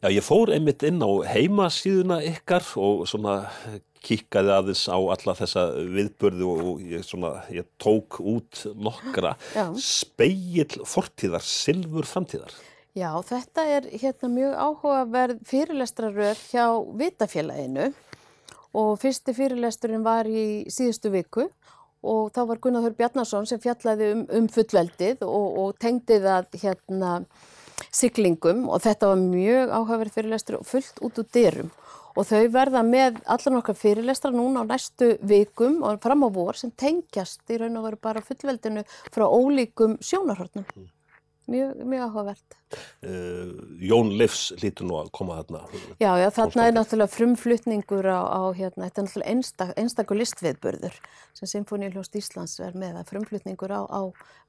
Já, 0.01 0.09
ég 0.11 0.25
fór 0.25 0.51
einmitt 0.55 0.85
inn 0.87 1.03
á 1.05 1.11
heimasíðuna 1.29 2.21
ykkar 2.33 2.65
og 2.81 3.05
svona 3.11 3.37
kíkaði 4.07 4.53
aðeins 4.55 4.85
á 4.87 4.99
alla 4.99 5.35
þessa 5.37 5.67
viðbörðu 5.97 6.53
og 6.53 6.87
ég, 6.87 7.05
svona, 7.07 7.33
ég 7.53 7.67
tók 7.83 8.21
út 8.23 8.63
nokkra. 8.79 9.35
Speill 9.81 10.87
fortíðar, 10.87 11.45
silfur 11.45 12.09
framtíðar. 12.09 12.55
Já, 12.97 13.11
þetta 13.29 13.67
er 13.69 13.89
hérna 13.93 14.31
mjög 14.33 14.55
áhugaverð 14.57 15.41
fyrirlestraröð 15.45 16.39
hjá 16.53 16.65
Vitafélaginu. 16.97 17.91
Og 18.77 18.97
fyrsti 19.01 19.33
fyrirlesturinn 19.37 20.05
var 20.05 20.29
í 20.29 20.65
síðustu 20.73 21.13
viku 21.13 21.47
og 22.07 22.31
þá 22.33 22.43
var 22.51 22.61
Gunnar 22.63 22.85
Þór 22.85 22.97
Bjarnason 22.97 23.49
sem 23.49 23.61
fjallaði 23.61 24.11
um, 24.15 24.25
um 24.39 24.49
fullveldið 24.53 25.25
og, 25.25 25.47
og 25.63 25.79
tengdi 25.81 26.19
það 26.23 26.59
hérna 26.61 27.13
siglingum. 27.89 28.67
Og 28.69 28.85
þetta 28.85 29.11
var 29.13 29.23
mjög 29.23 29.73
áhugaverð 29.73 30.17
fyrirlestur 30.17 30.61
og 30.61 30.69
fullt 30.69 31.01
út 31.05 31.21
úr 31.21 31.29
dyrum 31.37 31.73
og 32.17 32.27
þau 32.29 32.43
verða 32.53 32.83
með 32.87 33.21
allar 33.25 33.57
nokkar 33.59 33.79
fyrirlestra 33.79 34.33
núna 34.35 34.65
á 34.65 34.71
næstu 34.73 35.13
vikum 35.21 35.83
og 35.87 36.01
fram 36.03 36.25
á 36.25 36.29
vor 36.33 36.59
sem 36.59 36.73
tengjast 36.73 37.45
í 37.53 37.61
raun 37.61 37.79
og 37.81 37.89
veru 37.91 38.03
bara 38.09 38.25
fullveldinu 38.25 38.85
frá 39.13 39.27
ólíkum 39.29 39.99
sjónarhörnum. 40.01 40.67
Mm 40.75 40.93
mjög, 41.47 41.85
mjög 41.85 42.03
áhugavert. 42.03 42.57
Uh, 43.03 43.11
Jón 43.81 44.11
Leifs 44.19 44.51
lítur 44.63 44.89
nú 44.89 44.99
að 45.01 45.11
koma 45.15 45.39
þarna. 45.41 45.63
Já, 46.03 46.11
já, 46.21 46.27
þarna 46.35 46.67
er 46.67 46.75
náttúrulega 46.75 47.13
frumflutningur 47.15 48.09
á, 48.11 48.21
á 48.27 48.43
hérna, 48.57 48.89
þetta 48.89 49.01
er 49.01 49.07
náttúrulega 49.07 49.35
einstak, 49.35 49.73
einstakur 49.79 50.21
listviðbörður 50.21 50.99
sem 51.37 51.53
Sinfoníuljóst 51.53 52.19
Íslands 52.19 52.59
er 52.65 52.75
með 52.79 53.01
að 53.01 53.13
frumflutningur 53.13 53.75
á, 53.75 53.83
á 53.87 54.01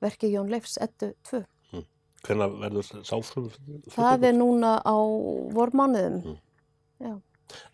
verki 0.03 0.31
Jón 0.33 0.51
Leifs 0.53 0.77
1-2. 0.81 1.43
Mm. 1.75 1.85
Hvernig 2.25 2.59
verður 2.65 2.91
sáfrumflutningur? 3.11 3.95
Það 3.95 4.29
er 4.31 4.37
núna 4.37 4.77
á 4.81 4.97
vormánuðum, 5.53 6.21
mm. 6.23 6.39
já. 7.05 7.15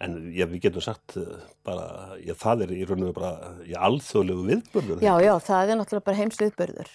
En 0.04 0.20
já, 0.36 0.46
við 0.50 0.68
getum 0.68 0.86
sagt 0.86 1.18
eh, 1.22 1.48
bara, 1.66 2.18
já, 2.22 2.36
það 2.40 2.68
er 2.68 2.76
í 2.76 2.84
raun 2.90 3.08
og 3.10 3.16
bara, 3.18 3.54
alþjóðlegu 3.90 4.46
viðbörður. 4.52 5.04
Já, 5.06 5.14
já, 5.24 5.34
það 5.48 5.74
er 5.74 5.82
náttúrulega 5.82 6.08
bara 6.10 6.22
heimsviðbörður 6.22 6.94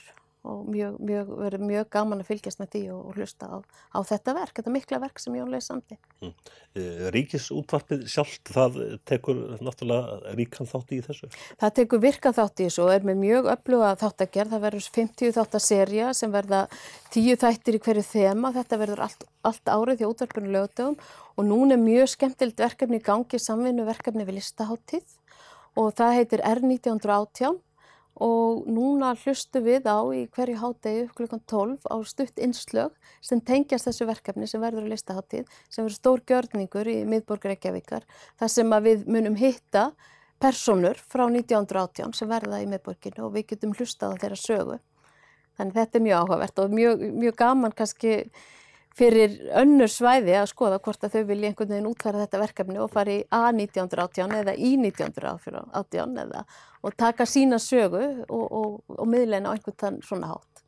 og 0.49 0.69
mjög, 0.73 0.97
mjög, 1.05 1.33
verið 1.43 1.65
mjög 1.69 1.89
gaman 1.93 2.23
að 2.23 2.31
fylgjast 2.31 2.61
með 2.63 2.71
því 2.73 2.83
og, 2.95 3.11
hlusta 3.19 3.49
á, 3.53 3.57
á 3.93 3.99
þetta 4.09 4.35
verk, 4.39 4.55
þetta 4.57 4.73
mikla 4.73 5.01
verk 5.03 5.21
sem 5.23 5.37
Jón 5.37 5.53
Leif 5.53 5.67
samti. 5.67 5.99
Mm. 6.25 6.33
Eh, 6.79 7.03
Ríkisútvarpið 7.15 8.07
sjálft, 8.09 8.53
það 8.55 8.79
tekur 9.09 9.43
náttúrulega 9.65 10.35
ríkan 10.39 10.71
þátti 10.71 10.99
í 10.99 11.05
þessu? 11.05 11.31
Það 11.61 11.75
tekur 11.81 12.03
virkan 12.07 12.37
þátti 12.39 12.65
í 12.65 12.71
þessu 12.71 12.85
og 12.87 12.95
er 12.95 13.07
með 13.09 13.23
mjög 13.27 13.51
öfluga 13.55 13.93
þáttagerð, 14.01 14.55
það 14.55 14.67
verður 14.67 14.91
50 14.99 15.37
þáttaserja 15.39 16.11
sem 16.17 16.35
verða 16.35 16.65
10 17.13 17.41
þættir 17.45 17.79
í 17.79 17.83
hverju 17.85 18.09
þema, 18.09 18.55
þetta 18.57 18.83
verður 18.83 19.07
allt, 19.07 19.29
allt 19.49 19.73
árið 19.77 20.01
því 20.01 20.11
útvarpinu 20.13 20.57
lögutöfum 20.57 20.99
og 21.39 21.47
núna 21.47 21.77
er 21.77 21.85
mjög 21.85 22.13
skemmtild 22.17 22.59
verkefni 22.59 22.99
í 22.99 23.05
gangi 23.05 23.39
samvinnu 23.41 23.87
verkefni 23.87 24.27
við 24.27 24.41
listaháttíð 24.41 25.17
og 25.79 25.95
það 25.99 26.17
heitir 26.19 26.43
R1918 26.43 27.61
og 28.25 28.67
núna 28.67 29.13
hlustu 29.21 29.63
við 29.63 29.87
á 29.87 29.99
í 30.11 30.25
hverju 30.35 30.59
hádegi 30.59 31.07
klukkan 31.15 31.43
12 31.47 31.87
á 31.87 31.97
stutt 32.03 32.41
innslög 32.43 32.95
sem 33.23 33.41
tengjast 33.41 33.87
þessu 33.87 34.09
verkefni 34.09 34.49
sem 34.51 34.63
verður 34.63 34.89
á 34.89 34.93
listaháttíð 34.93 35.47
sem 35.71 35.85
verður 35.85 35.97
stór 35.97 36.25
gjörningur 36.27 36.91
í 36.91 36.99
miðborgar 37.07 37.55
Reykjavíkar 37.55 38.07
þar 38.41 38.53
sem 38.55 38.75
við 38.89 39.07
munum 39.07 39.39
hitta 39.39 39.93
personur 40.43 40.99
frá 40.99 41.27
1918 41.29 42.15
sem 42.15 42.31
verða 42.31 42.63
í 42.63 42.69
miðborginu 42.71 43.27
og 43.27 43.35
við 43.37 43.53
getum 43.55 43.75
hlustað 43.75 44.15
á 44.15 44.21
þeirra 44.23 44.39
sögu. 44.39 44.79
Þannig 45.59 45.79
þetta 45.79 45.99
er 45.99 46.05
mjög 46.05 46.21
áhugavert 46.23 46.61
og 46.63 46.75
mjög, 46.75 47.01
mjög 47.19 47.39
gaman 47.39 47.75
kannski 47.75 48.13
fyrir 48.99 49.35
önnur 49.61 49.91
svæði 49.91 50.35
að 50.41 50.51
skoða 50.53 50.81
hvort 50.83 51.05
að 51.07 51.17
þau 51.17 51.25
vilja 51.31 51.51
einhvern 51.51 51.73
veginn 51.75 51.91
útfæra 51.91 52.23
þetta 52.25 52.43
verkefni 52.43 52.81
og 52.83 52.93
fara 52.93 53.15
í 53.15 53.25
A1918 53.35 54.37
eða 54.41 54.55
í 54.55 54.75
1918 54.81 56.23
eða 56.25 56.45
og 56.83 56.97
taka 56.99 57.27
sína 57.27 57.59
sögu 57.63 58.05
og, 58.29 58.47
og, 58.47 58.81
og 58.95 59.11
miðleina 59.11 59.51
á 59.51 59.55
einhvern 59.55 59.79
þann 59.83 60.01
svona 60.07 60.33
hátt. 60.33 60.65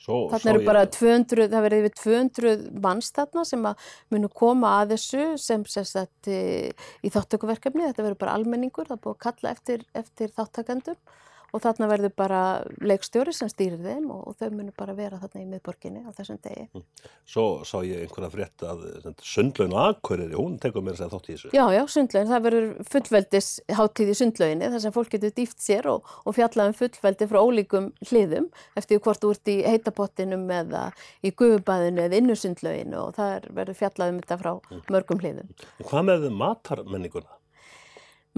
Svo, 0.00 0.22
þarna 0.32 0.52
eru 0.54 0.64
bara 0.64 0.82
200, 0.88 1.48
það 1.52 1.64
verður 1.66 1.82
yfir 1.82 1.96
200 2.00 2.68
manns 2.80 3.10
þarna 3.12 3.42
sem 3.44 3.66
að 3.68 3.88
munu 4.14 4.30
koma 4.32 4.70
að 4.78 4.94
þessu 4.94 5.26
sem 5.40 5.66
sérstætt 5.68 6.30
í 6.30 7.10
þáttökuverkefni, 7.12 7.84
þetta 7.90 8.06
verður 8.06 8.22
bara 8.22 8.36
almenningur, 8.38 8.88
það 8.88 8.96
er 8.96 9.02
búið 9.04 9.18
að 9.18 9.26
kalla 9.26 9.52
eftir, 9.52 9.84
eftir 10.00 10.32
þáttakendum 10.38 10.96
og 11.50 11.62
þarna 11.64 11.88
verður 11.90 12.12
bara 12.18 12.40
leikstjóri 12.84 13.34
sem 13.34 13.50
stýrir 13.50 13.80
þeim 13.82 14.10
og, 14.12 14.22
og 14.30 14.36
þau 14.40 14.50
munir 14.54 14.74
bara 14.76 14.94
vera 14.98 15.18
þarna 15.20 15.42
í 15.42 15.48
miðborginni 15.50 16.04
á 16.06 16.10
þessum 16.16 16.40
degi. 16.44 16.66
Mm. 16.74 16.84
Svo 17.30 17.46
sá 17.68 17.76
ég 17.86 18.04
einhverja 18.04 18.30
frétt 18.34 18.64
að 18.66 18.84
Sundlaun 19.24 19.76
Akureyri, 19.80 20.36
hún 20.38 20.58
tekur 20.62 20.84
mér 20.86 20.98
segja 20.98 21.10
þátt 21.14 21.30
í 21.30 21.34
þessu. 21.36 21.52
Já, 21.56 21.64
já, 21.74 21.82
Sundlaun, 21.94 22.30
það 22.30 22.46
verður 22.46 22.68
fullveldis 22.92 23.50
háttíð 23.80 24.12
í 24.12 24.18
Sundlauninni 24.20 24.70
þar 24.74 24.84
sem 24.84 24.94
fólk 24.96 25.12
getur 25.16 25.34
dýft 25.36 25.64
sér 25.64 25.90
og, 25.90 26.14
og 26.24 26.36
fjallað 26.38 26.72
um 26.72 26.78
fullveldi 26.80 27.30
frá 27.30 27.40
ólíkum 27.40 27.90
hliðum 28.10 28.50
eftir 28.78 29.02
hvort 29.02 29.22
þú 29.22 29.34
ert 29.34 29.52
í 29.52 29.58
heitapottinum 29.66 30.46
eða 30.60 30.86
í 31.24 31.34
guðubæðinu 31.34 32.06
eða 32.06 32.22
innu 32.22 32.38
Sundlauninu 32.38 33.02
og 33.06 33.18
það 33.18 33.50
verður 33.56 33.80
fjallað 33.82 34.14
um 34.14 34.22
þetta 34.22 34.40
frá 34.44 34.52
mm. 34.56 34.86
mörgum 34.94 35.22
hliðum. 35.24 35.52
Hvað 35.90 36.08
með 36.10 36.30
matarmenninguna? 36.40 37.39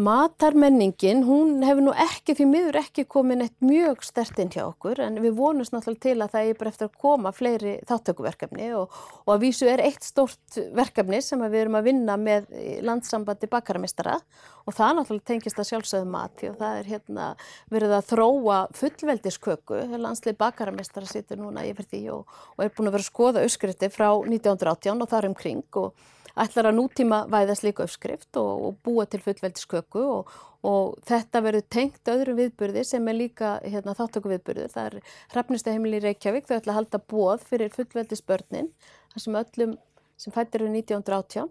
Matarmenningin, 0.02 1.20
hún 1.26 1.60
hefur 1.62 1.84
nú 1.84 1.92
ekki 2.00 2.34
því 2.34 2.46
miður 2.48 2.78
ekki 2.80 3.04
komin 3.10 3.44
eitt 3.44 3.54
mjög 3.62 4.00
stertinn 4.06 4.50
hjá 4.50 4.64
okkur 4.64 4.98
en 5.04 5.18
við 5.22 5.34
vonumst 5.38 5.74
náttúrulega 5.74 6.02
til 6.06 6.14
að 6.24 6.32
það 6.32 6.48
er 6.48 6.56
bara 6.58 6.70
eftir 6.72 6.88
að 6.88 6.96
koma 7.04 7.32
fleiri 7.36 7.74
þáttökuverkefni 7.90 8.70
og, 8.78 8.96
og 9.22 9.32
að 9.34 9.44
vísu 9.44 9.68
er 9.70 9.82
eitt 9.84 10.06
stórt 10.06 10.58
verkefni 10.74 11.20
sem 11.22 11.42
við 11.44 11.58
erum 11.60 11.76
að 11.78 11.86
vinna 11.90 12.16
með 12.18 12.48
landsambandi 12.88 13.50
bakaramistara 13.52 14.16
og 14.64 14.74
það 14.78 14.96
náttúrulega 14.98 15.28
tengist 15.32 15.60
að 15.60 15.68
sjálfsögðu 15.70 16.08
mati 16.16 16.50
og 16.50 16.56
það 16.62 16.80
er 16.80 16.90
hérna 16.94 17.28
verið 17.74 17.94
að 17.98 18.08
þróa 18.14 18.58
fullveldisköku, 18.78 19.84
landslið 20.02 20.40
bakaramistara 20.40 21.10
situr 21.10 21.42
núna 21.44 21.66
yfir 21.68 21.90
því 21.92 22.02
og, 22.16 22.40
og 22.56 22.64
er 22.64 22.74
búin 22.74 22.90
að 22.90 22.96
vera 22.98 23.06
að 23.06 23.12
skoða 23.12 23.46
öskriti 23.46 23.92
frá 23.92 24.08
1918 24.16 25.04
og 25.04 25.12
þar 25.12 25.30
umkring 25.30 25.82
og 25.84 26.10
ætlar 26.40 26.70
að 26.70 26.78
nútíma 26.78 27.22
væða 27.32 27.56
slíka 27.58 27.86
uppskrift 27.86 28.38
og, 28.40 28.66
og 28.66 28.76
búa 28.86 29.06
til 29.10 29.20
fullveldisköku 29.24 30.02
og, 30.02 30.32
og 30.66 30.98
þetta 31.08 31.42
verður 31.44 31.66
tengt 31.76 32.12
öðru 32.12 32.36
viðburði 32.38 32.84
sem 32.88 33.08
er 33.10 33.18
líka 33.18 33.54
hérna, 33.64 33.96
þáttöku 33.98 34.32
viðburður. 34.32 34.72
Það 34.72 34.90
er 34.90 35.16
Hrafnistaheimili 35.34 36.00
í 36.00 36.04
Reykjavík, 36.06 36.48
þau 36.48 36.58
ætla 36.58 36.74
að 36.74 36.80
halda 36.80 37.02
bóð 37.12 37.48
fyrir 37.48 37.74
fullveldisbörnin, 37.74 38.70
þar 39.14 39.26
sem 39.26 39.40
öllum 39.42 39.74
sem 40.22 40.34
fættir 40.34 40.62
eru 40.62 40.72
1918 40.72 41.50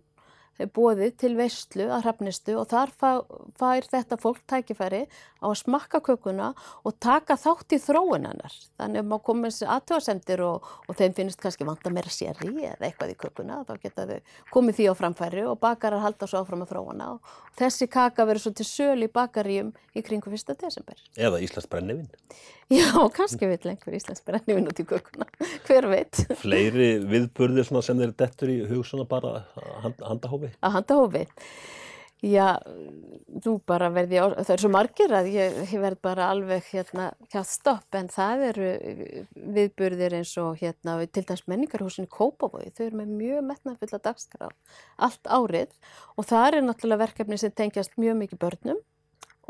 bóðið 0.75 1.15
til 1.23 1.31
veistlu 1.37 1.87
að 1.89 2.05
hrafnistu 2.05 2.55
og 2.59 2.67
þar 2.71 2.91
fær 2.99 3.87
þetta 3.91 4.17
fólk 4.21 4.41
tækifæri 4.49 5.01
á 5.41 5.45
að 5.49 5.57
smakka 5.63 6.01
kökuna 6.05 6.51
og 6.85 6.95
taka 7.01 7.37
þátt 7.39 7.75
í 7.75 7.79
þróunannar. 7.81 8.53
Þannig 8.77 9.01
að 9.01 9.09
maður 9.09 9.25
komið 9.29 9.55
sér 9.57 9.73
aðtöðasendir 9.75 10.43
og, 10.45 10.69
og 10.87 10.99
þeim 10.99 11.17
finnst 11.17 11.41
kannski 11.41 11.67
vanta 11.67 11.93
meira 11.93 12.13
sér 12.13 12.39
í 12.45 12.53
eða 12.69 12.87
eitthvað 12.87 13.13
í 13.15 13.17
kökuna. 13.25 13.61
Þá 13.67 13.73
geta 13.81 14.07
þau 14.09 14.17
komið 14.53 14.79
því 14.79 14.87
á 14.87 14.93
framfæri 15.01 15.45
og 15.49 15.59
bakarar 15.61 16.05
halda 16.05 16.29
svo 16.29 16.43
áfram 16.43 16.65
að 16.65 16.75
þróuna. 16.75 17.11
Og 17.15 17.57
þessi 17.59 17.89
kaka 17.91 18.27
verður 18.29 18.45
svo 18.45 18.55
til 18.61 18.69
söl 18.69 19.01
í 19.01 19.11
bakaríum 19.11 19.73
í 19.97 20.05
kringu 20.05 20.31
1. 20.31 20.55
desember. 20.61 21.01
Eða 21.17 21.41
Íslands 21.41 21.69
brennivinn. 21.71 22.11
Já, 22.71 22.93
kannski 23.11 23.49
vil 23.49 23.59
einhver 23.67 23.97
Íslands 23.97 24.23
brennivinn 24.23 24.69
út 24.71 24.79
í 24.79 24.85
kökuna. 24.87 25.27
Hver 25.67 25.89
veit? 25.91 26.21
Fleiri 26.39 26.93
viðburðir 27.03 27.67
sem 27.67 27.99
þeir 27.99 28.13
dettur 28.21 28.53
í 28.53 28.61
hug 28.69 28.85
handahófi? 30.59 30.59
Að 30.61 30.75
handahófi. 30.77 31.27
Já, 32.21 32.59
þú 33.41 33.55
bara 33.65 33.87
verði, 33.89 34.19
það 34.45 34.51
er 34.53 34.61
svo 34.61 34.69
margir 34.69 35.13
að 35.17 35.29
ég, 35.33 35.55
ég 35.71 35.81
verð 35.81 35.97
bara 36.05 36.27
alveg 36.29 36.67
hérna 36.69 37.07
stopp 37.49 37.97
en 37.97 38.11
það 38.13 38.43
eru 38.51 38.67
viðburðir 39.55 40.19
eins 40.19 40.35
og 40.37 40.61
hérna 40.61 40.99
til 41.09 41.23
dæms 41.25 41.47
menningarhúsin 41.49 42.05
í 42.05 42.11
Kópavogi, 42.13 42.69
þau 42.77 42.83
eru 42.85 42.99
með 42.99 43.15
mjög 43.23 43.47
metnafulla 43.47 44.01
dagskrá 44.05 44.51
allt 45.01 45.31
árið 45.33 45.73
og 46.13 46.29
það 46.29 46.59
er 46.59 46.67
náttúrulega 46.67 47.03
verkefni 47.07 47.41
sem 47.41 47.57
tengjast 47.57 47.97
mjög 47.97 48.21
mikið 48.21 48.43
börnum 48.45 48.85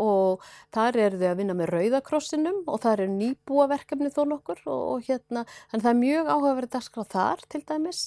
og 0.02 0.46
þar 0.74 0.98
eru 1.06 1.20
þau 1.22 1.28
að 1.30 1.40
vinna 1.42 1.56
með 1.58 1.72
rauðakrossinum 1.76 2.62
og 2.66 2.82
þar 2.84 3.04
eru 3.06 3.16
nýbúaverkefni 3.20 4.12
þó 4.14 4.22
nokkur 4.32 4.62
og, 4.66 4.82
og 4.96 5.08
hérna, 5.08 5.44
þannig 5.72 5.86
það 5.86 5.92
er 5.92 6.00
mjög 6.02 6.32
áhugaverið 6.32 6.74
dagskráð 6.76 7.10
þar 7.16 7.44
til 7.52 7.62
dæmis. 7.70 8.02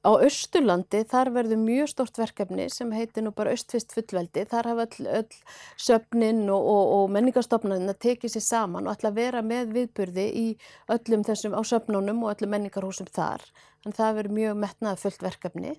Á 0.00 0.10
Östurlandi 0.26 1.02
þar 1.12 1.32
verður 1.36 1.62
mjög 1.62 1.92
stort 1.92 2.20
verkefni 2.20 2.68
sem 2.72 2.92
heitir 2.96 3.26
nú 3.26 3.34
bara 3.36 3.54
Östfist 3.56 3.94
fullveldi, 3.96 4.46
þar 4.50 4.70
hafa 4.72 4.86
öll, 4.86 5.10
öll 5.20 5.40
söfnin 5.88 6.44
og, 6.48 6.70
og, 6.72 6.94
og 6.96 7.14
menningarstofnarinn 7.16 7.92
að 7.92 8.00
tekið 8.08 8.36
sér 8.36 8.46
saman 8.46 8.88
og 8.88 8.96
ætla 8.96 9.12
að 9.12 9.20
vera 9.20 9.44
með 9.44 9.74
viðburði 9.76 10.26
í 10.32 10.46
öllum 10.92 11.26
þessum 11.26 11.56
á 11.56 11.60
söfnunum 11.66 12.24
og 12.24 12.36
öllum 12.36 12.56
menningarhúsum 12.56 13.10
þar, 13.12 13.44
þannig 13.84 14.00
það 14.00 14.16
verður 14.20 14.38
mjög 14.40 14.64
metnað 14.64 15.04
fullt 15.04 15.28
verkefni. 15.28 15.76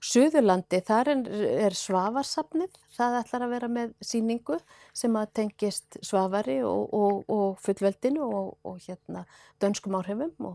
Suðurlandi, 0.00 0.80
þar 0.80 1.10
er, 1.12 1.74
svavarsafnið, 1.76 2.72
það 2.96 3.16
ætlar 3.18 3.44
að 3.44 3.54
vera 3.54 3.68
með 3.68 3.90
síningu 4.00 4.56
sem 4.96 5.16
að 5.20 5.32
tengist 5.36 5.98
svavari 6.00 6.62
og, 6.64 6.86
og, 6.96 7.22
og 7.28 7.60
fullveldinu 7.60 8.24
og, 8.24 8.54
og 8.64 8.78
hérna 8.86 9.26
dönskum 9.60 9.98
áhrifum 10.00 10.54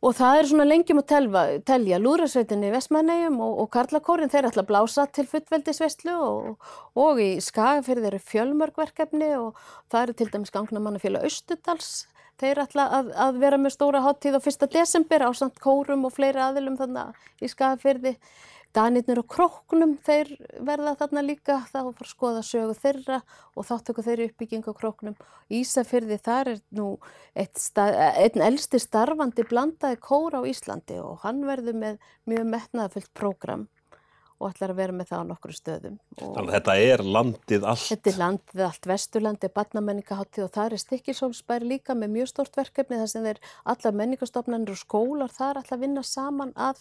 og 0.00 0.14
það 0.16 0.38
er 0.38 0.46
svona 0.48 0.64
lengjum 0.66 1.02
að 1.02 1.08
telva, 1.12 1.40
telja. 1.68 1.98
Lúðrasveitinni 2.00 2.70
í 2.70 2.72
Vestmannegjum 2.72 3.36
og 3.44 3.66
Karlakórin 3.74 4.32
þeir 4.32 4.48
ætla 4.48 4.64
að 4.64 4.70
blása 4.70 5.04
til 5.12 5.26
fullveldisvestlu 5.28 6.14
og 7.04 7.20
í 7.20 7.34
Skagafyrði 7.44 8.08
eru 8.08 8.22
fjölmörgverkefni 8.24 9.34
og 9.36 9.60
það 9.92 10.06
eru 10.06 10.16
til 10.16 10.30
dæmis 10.32 10.54
gangnamannafjöla 10.56 11.20
Östudals 11.28 11.92
þeir 12.40 12.62
ætla 12.64 12.86
að, 12.98 13.10
að 13.26 13.40
vera 13.42 13.58
með 13.60 13.74
stóra 13.76 14.04
háttíð 14.04 14.38
á 14.38 14.44
fyrsta 14.44 14.68
desember 14.70 15.26
á 15.26 15.30
samt 15.36 15.60
kórum 15.62 16.06
og 16.08 16.14
fleiri 16.16 16.40
aðilum 16.42 16.78
þannig 16.80 17.26
í 17.40 17.50
skafafyrði. 17.50 18.16
Danirnir 18.70 19.18
og 19.18 19.26
króknum 19.26 19.96
þeir 20.06 20.28
verða 20.62 20.92
þarna 21.00 21.24
líka, 21.26 21.56
þá 21.72 21.80
fara 21.80 22.04
að 22.04 22.10
skoða 22.12 22.42
sögu 22.46 22.76
þeirra 22.78 23.16
og 23.58 23.66
þáttöku 23.66 24.04
þeirri 24.06 24.28
uppbygging 24.30 24.68
á 24.70 24.72
króknum. 24.78 25.16
Ísafyrði 25.50 26.20
þar 26.22 26.52
er 26.52 26.60
nú 26.78 26.92
einn 27.34 28.46
elsti 28.46 28.78
starfandi 28.78 29.48
blandaði 29.50 29.98
kóra 29.98 30.44
á 30.46 30.46
Íslandi 30.46 31.00
og 31.02 31.18
hann 31.24 31.42
verður 31.48 31.82
með 31.82 31.98
mjög 32.30 32.46
metnaðafyllt 32.54 33.10
prógram 33.18 33.66
og 34.40 34.48
ætlar 34.48 34.72
að 34.72 34.78
vera 34.80 34.96
með 34.96 35.10
það 35.10 35.20
á 35.20 35.30
nokkru 35.30 35.54
stöðum. 35.54 35.96
Og 36.16 36.30
Þannig 36.36 36.50
að 36.50 36.54
þetta 36.56 36.76
er 36.88 37.02
landið 37.16 37.66
allt? 37.72 37.86
Þetta 37.90 38.10
er 38.10 38.20
landið 38.22 38.62
allt, 38.66 38.88
vesturlandið, 38.90 39.52
badnamenningaháttið 39.58 40.46
og 40.46 40.54
það 40.54 40.76
er 40.76 40.82
Stikkisólsbær 40.84 41.66
líka 41.68 41.96
með 41.98 42.14
mjög 42.16 42.30
stort 42.32 42.56
verkefni 42.56 43.00
þar 43.02 43.10
sem 43.12 43.28
þeir 43.28 43.42
allar 43.74 43.98
menningastofnanir 44.00 44.72
og 44.72 44.80
skólar 44.80 45.34
þar 45.34 45.60
ætla 45.60 45.76
að 45.76 45.84
vinna 45.84 46.06
saman 46.06 46.54
að 46.56 46.80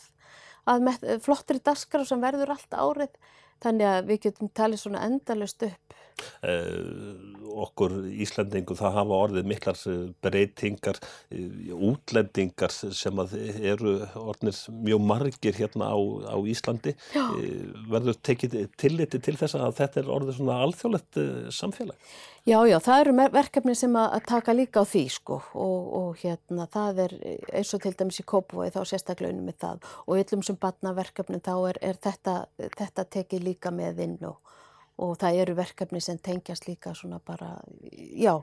að 0.69 0.85
með, 0.85 1.05
flottri 1.25 1.61
daskar 1.63 2.05
sem 2.07 2.21
verður 2.21 2.55
allt 2.55 2.75
árið 2.75 3.19
þannig 3.63 3.91
að 3.91 4.09
við 4.11 4.21
getum 4.27 4.51
talið 4.55 4.83
svona 4.83 5.05
endalust 5.07 5.67
upp. 5.67 5.97
Eh, 6.43 7.39
okkur 7.63 7.95
Íslandingu 8.23 8.75
það 8.77 8.95
hafa 8.97 9.19
orðið 9.25 9.49
miklar 9.49 9.81
eh, 9.89 10.01
breytingar, 10.23 10.99
eh, 11.31 11.71
útlendingar 11.89 12.73
sem 12.73 13.21
eru 13.23 13.95
orðnir 14.19 14.59
mjög 14.87 15.05
margir 15.11 15.59
hérna 15.59 15.91
á, 15.91 15.97
á 16.35 16.37
Íslandi. 16.53 16.95
Eh, 17.15 17.69
verður 17.91 18.19
tekið 18.23 18.57
tilliti 18.79 19.21
til 19.23 19.37
þess 19.39 19.57
að 19.59 19.77
þetta 19.81 20.03
er 20.03 20.11
orðið 20.17 20.39
svona 20.39 20.59
alþjóðlegt 20.65 21.21
samfélag? 21.55 22.11
Já, 22.47 22.59
já, 22.67 22.77
það 22.79 23.01
eru 23.01 23.13
verkefni 23.33 23.73
sem 23.75 23.95
að 23.99 24.13
taka 24.29 24.53
líka 24.55 24.83
á 24.83 24.85
því 24.87 25.01
sko 25.11 25.39
og, 25.59 25.87
og 25.99 26.21
hérna 26.21 26.67
það 26.71 27.01
er 27.05 27.15
eins 27.59 27.73
og 27.75 27.81
til 27.83 27.91
dæmis 27.99 28.21
í 28.21 28.25
Kópavói 28.31 28.69
þá 28.71 28.79
sérstaklega 28.87 29.33
unum 29.33 29.49
með 29.49 29.57
það. 29.65 29.89
Og 30.07 30.21
yllum 30.21 30.45
sem 30.47 30.59
batnaverkefni 30.61 31.41
þá 31.43 31.53
er, 31.71 31.81
er 31.91 31.99
þetta, 31.99 32.35
þetta 32.77 33.05
tekið 33.17 33.43
líka 33.49 33.73
með 33.75 34.03
inn 34.05 34.15
og, 34.29 34.55
og 35.03 35.17
það 35.19 35.41
eru 35.43 35.57
verkefni 35.59 36.01
sem 36.03 36.21
tengjast 36.23 36.69
líka 36.69 36.95
svona 36.95 37.19
bara, 37.25 37.57
já, 37.91 38.37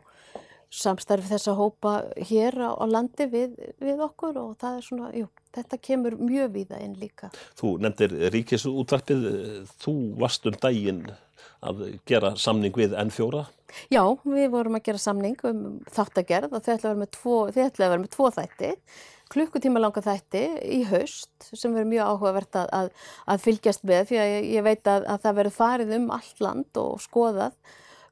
samstarfi 0.77 1.31
þess 1.31 1.51
að 1.51 1.61
hópa 1.61 1.93
hér 2.29 2.59
á, 2.61 2.71
á 2.77 2.85
landi 2.89 3.27
við, 3.33 3.57
við 3.83 4.03
okkur 4.07 4.39
og 4.43 4.55
það 4.61 4.79
er 4.79 4.87
svona, 4.87 5.11
jú, 5.17 5.29
þetta 5.57 5.81
kemur 5.89 6.19
mjög 6.21 6.53
víða 6.57 6.81
inn 6.85 6.97
líka. 7.01 7.31
Þú 7.59 7.77
nefndir 7.85 8.17
ríkisútvarpið, 8.35 9.29
þú 9.83 9.97
varst 10.21 10.49
um 10.49 10.59
daginn 10.63 11.05
að 11.67 11.83
gera 12.09 12.35
samning 12.39 12.77
við 12.77 12.95
N4? 13.01 13.45
Já, 13.93 14.03
við 14.23 14.49
vorum 14.53 14.79
að 14.79 14.87
gera 14.89 15.03
samning 15.03 15.41
um 15.49 15.63
þáttagerð 15.93 16.55
og 16.55 16.63
þau 16.63 16.73
ætlaði 16.75 16.79
að 16.79 16.89
vera 16.89 17.03
með 17.03 17.13
tvo, 17.17 17.37
vera 17.57 18.01
með 18.03 18.11
tvo 18.15 18.31
þætti, 18.37 18.73
klukkutíma 19.33 19.83
langa 19.83 20.03
þætti 20.05 20.45
í 20.77 20.83
haust 20.87 21.49
sem 21.49 21.75
verður 21.75 21.91
mjög 21.91 22.13
áhugavert 22.13 22.61
að, 22.61 22.69
að, 22.79 22.93
að 23.27 23.43
fylgjast 23.43 23.89
með 23.89 24.05
því 24.11 24.21
að 24.23 24.31
ég, 24.31 24.47
ég 24.55 24.67
veit 24.67 24.93
að, 24.93 25.09
að 25.11 25.25
það 25.25 25.41
verður 25.41 25.57
farið 25.57 25.97
um 25.99 26.07
allt 26.15 26.45
land 26.45 26.81
og 26.83 27.03
skoðað 27.03 27.59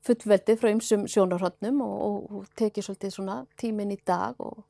fullveldið 0.04 0.60
frá 0.60 0.70
ymsum 0.72 1.06
sjónarhóttnum 1.10 1.80
og, 1.84 1.94
og, 2.06 2.38
og 2.38 2.48
tekið 2.58 2.88
svolítið 2.88 3.14
svona 3.14 3.38
tímin 3.60 3.94
í 3.94 3.98
dag 4.06 4.40
og 4.42 4.64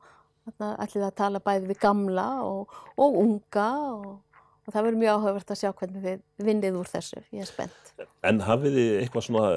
ætlið 0.60 1.06
að 1.08 1.16
tala 1.18 1.40
bæði 1.44 1.70
við 1.72 1.80
gamla 1.82 2.28
og, 2.44 2.74
og 3.00 3.18
unga 3.22 3.68
og 3.94 4.33
og 4.64 4.72
það 4.72 4.86
verður 4.86 5.00
mjög 5.02 5.18
áhugavert 5.18 5.50
að 5.52 5.58
sjá 5.60 5.70
hvernig 5.76 6.04
þið 6.04 6.46
vinnið 6.46 6.76
úr 6.80 6.88
þessu, 6.88 7.20
ég 7.34 7.44
er 7.44 7.48
spennt. 7.48 7.90
En 8.24 8.40
hafið 8.44 8.78
þið 8.78 8.92
eitthvað 9.02 9.26
svona, 9.26 9.48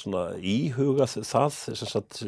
svona 0.00 0.22
íhugað 0.40 1.16
það 1.28 1.58
sagt, 1.82 2.20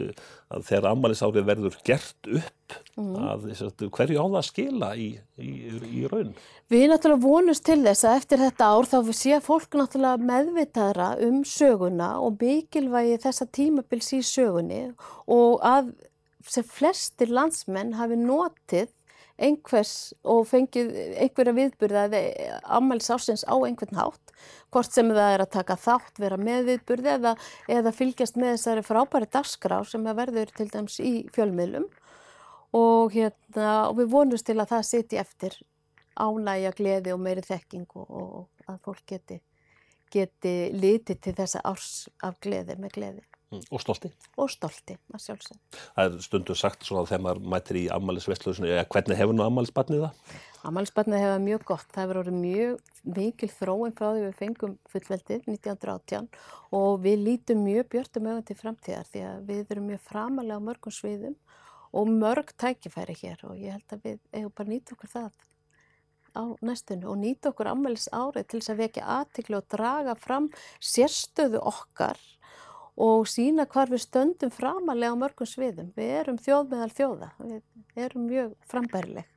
að 0.53 0.67
þegar 0.69 0.89
ammaliðsárið 0.93 1.47
verður 1.49 1.79
gert 1.89 2.29
upp 2.29 2.77
mm. 3.01 3.15
að 3.31 3.47
sagt, 3.59 3.87
hverju 3.97 4.21
á 4.21 4.27
það 4.27 4.39
að 4.43 4.47
skila 4.51 4.91
í, 5.01 5.09
í, 5.41 5.53
í 5.89 6.05
raun? 6.13 6.35
Við 6.69 6.85
náttúrulega 6.93 7.25
vonumst 7.25 7.65
til 7.69 7.81
þess 7.87 8.05
að 8.05 8.19
eftir 8.21 8.45
þetta 8.45 8.69
ár 8.75 8.91
þá 8.93 8.99
sé 9.17 9.41
fólk 9.45 9.81
náttúrulega 9.81 10.29
meðvitaðra 10.33 11.09
um 11.25 11.41
söguna 11.49 12.11
og 12.21 12.37
mikilvægi 12.43 13.17
þessa 13.25 13.49
tímabils 13.49 14.13
í 14.19 14.21
sögunni 14.27 14.85
og 15.25 15.65
að 15.65 15.95
sem 16.49 16.65
flestir 16.65 17.33
landsmenn 17.33 17.97
hafi 17.99 18.17
notið 18.21 18.93
einhvers 19.39 19.93
og 20.27 20.43
fengið 20.51 20.91
einhverja 21.23 21.55
viðburði 21.55 22.23
ammælis 22.65 23.11
ásins 23.15 23.45
á 23.47 23.55
einhvern 23.55 23.99
hátt 23.99 24.35
hvort 24.75 24.93
sem 24.93 25.09
það 25.15 25.35
er 25.35 25.45
að 25.45 25.53
taka 25.55 25.77
þátt, 25.79 26.19
vera 26.19 26.39
með 26.41 26.73
viðburði 26.73 27.15
eða, 27.15 27.35
eða 27.71 27.95
fylgjast 27.95 28.39
með 28.41 28.57
þessari 28.57 28.85
frábæri 28.87 29.31
dagskrá 29.33 29.79
sem 29.87 30.05
verður 30.05 30.53
til 30.57 30.69
dæms 30.73 30.99
í 31.01 31.13
fjölmiðlum 31.35 31.87
og, 32.77 33.15
hérna, 33.15 33.89
og 33.89 33.99
við 34.01 34.13
vonumst 34.13 34.49
til 34.49 34.59
að 34.59 34.75
það 34.75 34.89
siti 34.91 35.21
eftir 35.21 35.57
ánægja 36.19 36.75
gleði 36.77 37.15
og 37.15 37.23
meiri 37.23 37.45
þekking 37.47 37.87
og, 37.95 38.09
og 38.11 38.69
að 38.69 38.81
fólk 38.85 39.05
geti, 39.15 39.41
geti 40.13 40.57
litið 40.75 41.23
til 41.25 41.37
þessa 41.39 41.63
árs 41.69 41.93
af 42.27 42.41
gleði 42.43 42.77
með 42.81 42.97
gleði. 42.99 43.27
Mm, 43.49 43.63
og 43.73 43.81
stolti. 43.81 44.11
Og 44.37 44.51
stolti, 44.53 44.99
að 45.17 45.23
sjálfsög. 45.25 45.57
Það 45.97 46.05
er 46.05 46.25
stundu 46.27 46.57
sagt 46.59 46.85
svona 46.85 47.09
þegar 47.09 47.23
maður 47.25 47.47
mætir 47.55 47.79
í 47.81 47.85
ammælisvesluðsunu, 47.97 48.69
eða 48.75 48.85
hvernig 48.93 49.17
hefur 49.17 49.39
nú 49.39 49.45
ammælisbarnið 49.47 50.03
það? 50.05 50.35
Ammælisbarnið 50.69 51.23
hefur 51.25 51.41
mjög 51.47 51.65
gott. 51.71 51.89
Það 51.95 52.03
hefur 52.05 52.21
orðið 52.23 52.39
mjög 52.43 52.75
mikil 53.17 53.51
þróin 53.55 53.97
frá 53.97 54.07
því 54.11 54.21
við 54.27 54.37
fengum 54.43 54.75
fullveldið 54.93 55.49
1918 55.55 56.29
og 56.77 57.01
við 57.07 57.25
lítum 57.25 57.65
mjög 57.65 57.89
björnum 57.95 58.29
auðvitað 58.29 58.49
til 58.51 58.61
framtíðar 58.61 59.09
því 59.15 59.27
að 59.31 59.39
við 59.49 59.73
erum 59.73 59.89
mjög 59.95 60.03
framalega 60.11 60.61
á 60.61 60.67
mörgum 60.69 60.93
sviðum 60.93 61.37
og 61.97 62.11
mörg 62.13 62.53
tækifæri 62.61 63.17
hér 63.23 63.47
og 63.49 63.57
ég 63.57 63.79
held 63.79 63.97
að 63.97 64.05
við 64.05 64.19
hefum 64.35 64.57
bara 64.61 64.73
nýtt 64.75 64.93
okkur 64.93 65.15
það 65.15 65.31
á 66.37 66.45
næstunni 66.61 67.09
og 67.09 67.17
nýta 67.17 67.49
okkur 67.53 67.71
ammælis 67.73 68.11
árið 68.13 68.45
til 68.51 68.61
þess 68.61 68.75
að 68.75 68.83
og 72.99 73.27
sína 73.31 73.67
hvar 73.71 73.91
við 73.93 74.03
stöndum 74.05 74.53
framalega 74.53 75.15
á 75.15 75.21
mörgum 75.21 75.49
sviðum. 75.49 75.93
Við 75.97 76.15
erum 76.21 76.39
þjóð 76.43 76.71
meðal 76.73 76.95
þjóða, 76.97 77.33
við 77.39 78.07
erum 78.09 78.25
mjög 78.27 78.55
frambærileg. 78.71 79.29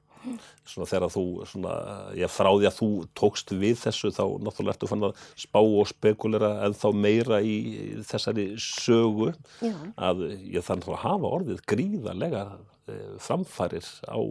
Svona 0.69 0.85
þegar 0.85 1.09
þú, 1.09 1.23
svona, 1.49 1.75
ég 2.17 2.29
frá 2.29 2.49
því 2.51 2.67
að 2.69 2.75
þú 2.77 2.89
tókst 3.17 3.53
við 3.57 3.79
þessu 3.81 4.11
þá 4.13 4.23
náttúrulega 4.45 4.75
ertu 4.75 4.89
fann 4.91 5.07
að 5.07 5.23
spá 5.43 5.59
og 5.61 5.89
spekulera 5.89 6.51
en 6.67 6.75
þá 6.77 6.87
meira 6.93 7.39
í 7.41 7.55
þessari 8.05 8.51
sögu 8.61 9.31
Já. 9.63 9.73
að 9.97 10.27
ég 10.53 10.65
þannig 10.67 10.91
að 10.93 11.01
hafa 11.07 11.33
orðið 11.39 11.63
gríðarlega 11.73 12.43
eh, 12.93 13.15
framfærir 13.21 13.87
á 14.05 14.21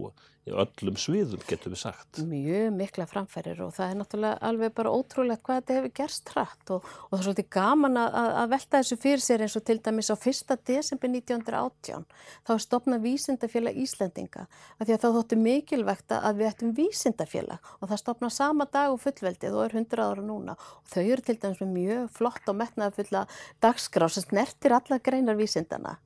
í 0.48 0.52
öllum 0.56 0.96
sviðum 0.96 1.42
getur 1.44 1.74
við 1.74 1.82
sagt. 1.82 2.20
Mjög 2.24 2.70
mikla 2.72 3.04
framfærir 3.08 3.58
og 3.60 3.74
það 3.76 3.90
er 3.90 3.98
náttúrulega 3.98 4.38
alveg 4.48 4.72
bara 4.76 4.92
ótrúlegt 4.94 5.42
hvað 5.44 5.58
þetta 5.58 5.76
hefur 5.76 5.92
gerst 5.98 6.32
hratt 6.32 6.72
og, 6.72 6.86
og 6.86 7.12
það 7.12 7.18
er 7.18 7.26
svolítið 7.26 7.48
gaman 7.56 8.00
að, 8.00 8.16
að 8.40 8.54
velta 8.54 8.80
þessu 8.80 8.98
fyrir 9.02 9.24
sér 9.24 9.44
eins 9.44 9.56
og 9.60 9.66
til 9.68 9.76
dæmis 9.84 10.08
á 10.08 10.16
1. 10.16 10.54
desember 10.70 11.12
1918 11.12 12.06
þá 12.48 12.54
er 12.54 12.64
stopnað 12.64 13.04
vísindafélag 13.04 13.82
Íslandinga 13.84 14.46
af 14.46 14.86
því 14.86 14.96
að 14.96 15.04
þá 15.04 15.08
þóttu 15.18 15.40
mikilvægt 15.44 16.16
að 16.16 16.40
við 16.40 16.50
ættum 16.54 16.72
vísindafélag 16.78 17.70
og 17.76 17.92
það 17.92 18.02
stopnað 18.04 18.34
sama 18.38 18.68
dag 18.72 18.94
og 18.94 19.02
fullveldið 19.04 19.58
og 19.58 19.66
er 19.66 19.76
100 19.76 20.06
ára 20.08 20.24
núna 20.24 20.56
og 20.56 20.88
þau 20.94 21.02
eru 21.04 21.26
til 21.26 21.36
dæmis 21.36 21.60
með 21.60 21.76
mjög 21.76 22.08
flott 22.16 22.48
og 22.48 22.58
metnaða 22.62 22.96
fulla 22.96 23.26
dagskrá 23.60 24.08
sem 24.08 24.24
snertir 24.24 24.72
alla 24.72 25.00
greinar 25.04 25.36
vísindana. 25.36 25.98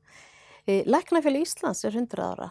Eh, 0.67 0.83
Læknafélag 0.89 1.47
Íslands 1.47 1.85
er 1.87 1.95
100 1.95 2.25
ára 2.25 2.51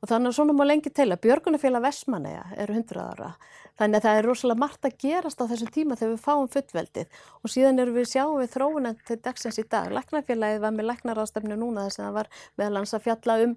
og 0.00 0.10
þannig 0.10 0.32
að 0.32 0.38
svona 0.38 0.56
má 0.56 0.64
lengi 0.66 0.92
til 0.92 1.08
að 1.10 1.22
Björgunafélag 1.24 1.84
Vestmanneja 1.86 2.44
eru 2.56 2.76
100 2.76 3.00
ára. 3.02 3.30
Þannig 3.76 3.98
að 3.98 4.04
það 4.06 4.18
er 4.18 4.26
rosalega 4.30 4.60
margt 4.62 4.86
að 4.88 4.94
gerast 5.02 5.40
á 5.40 5.44
þessum 5.50 5.70
tíma 5.72 5.96
þegar 6.00 6.12
við 6.14 6.22
fáum 6.24 6.46
fullveldið. 6.52 7.18
Og 7.44 7.52
síðan 7.52 7.82
eru 7.82 7.92
við 7.92 8.06
sjáum 8.08 8.38
við 8.40 8.54
þróunan 8.54 8.96
til 9.04 9.16
dagsins 9.20 9.60
í 9.60 9.64
dag. 9.68 9.90
Læknafélagið 9.92 10.62
var 10.64 10.72
með 10.72 10.88
læknarástefnu 10.90 11.58
núna 11.60 11.84
þess 11.84 12.00
að 12.00 12.06
það 12.06 12.16
var 12.16 12.30
meðal 12.56 12.80
hans 12.80 12.96
að 12.96 13.04
fjalla 13.04 13.36
um, 13.44 13.54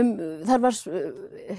um 0.00 0.12
þar 0.50 0.62
var 0.66 0.78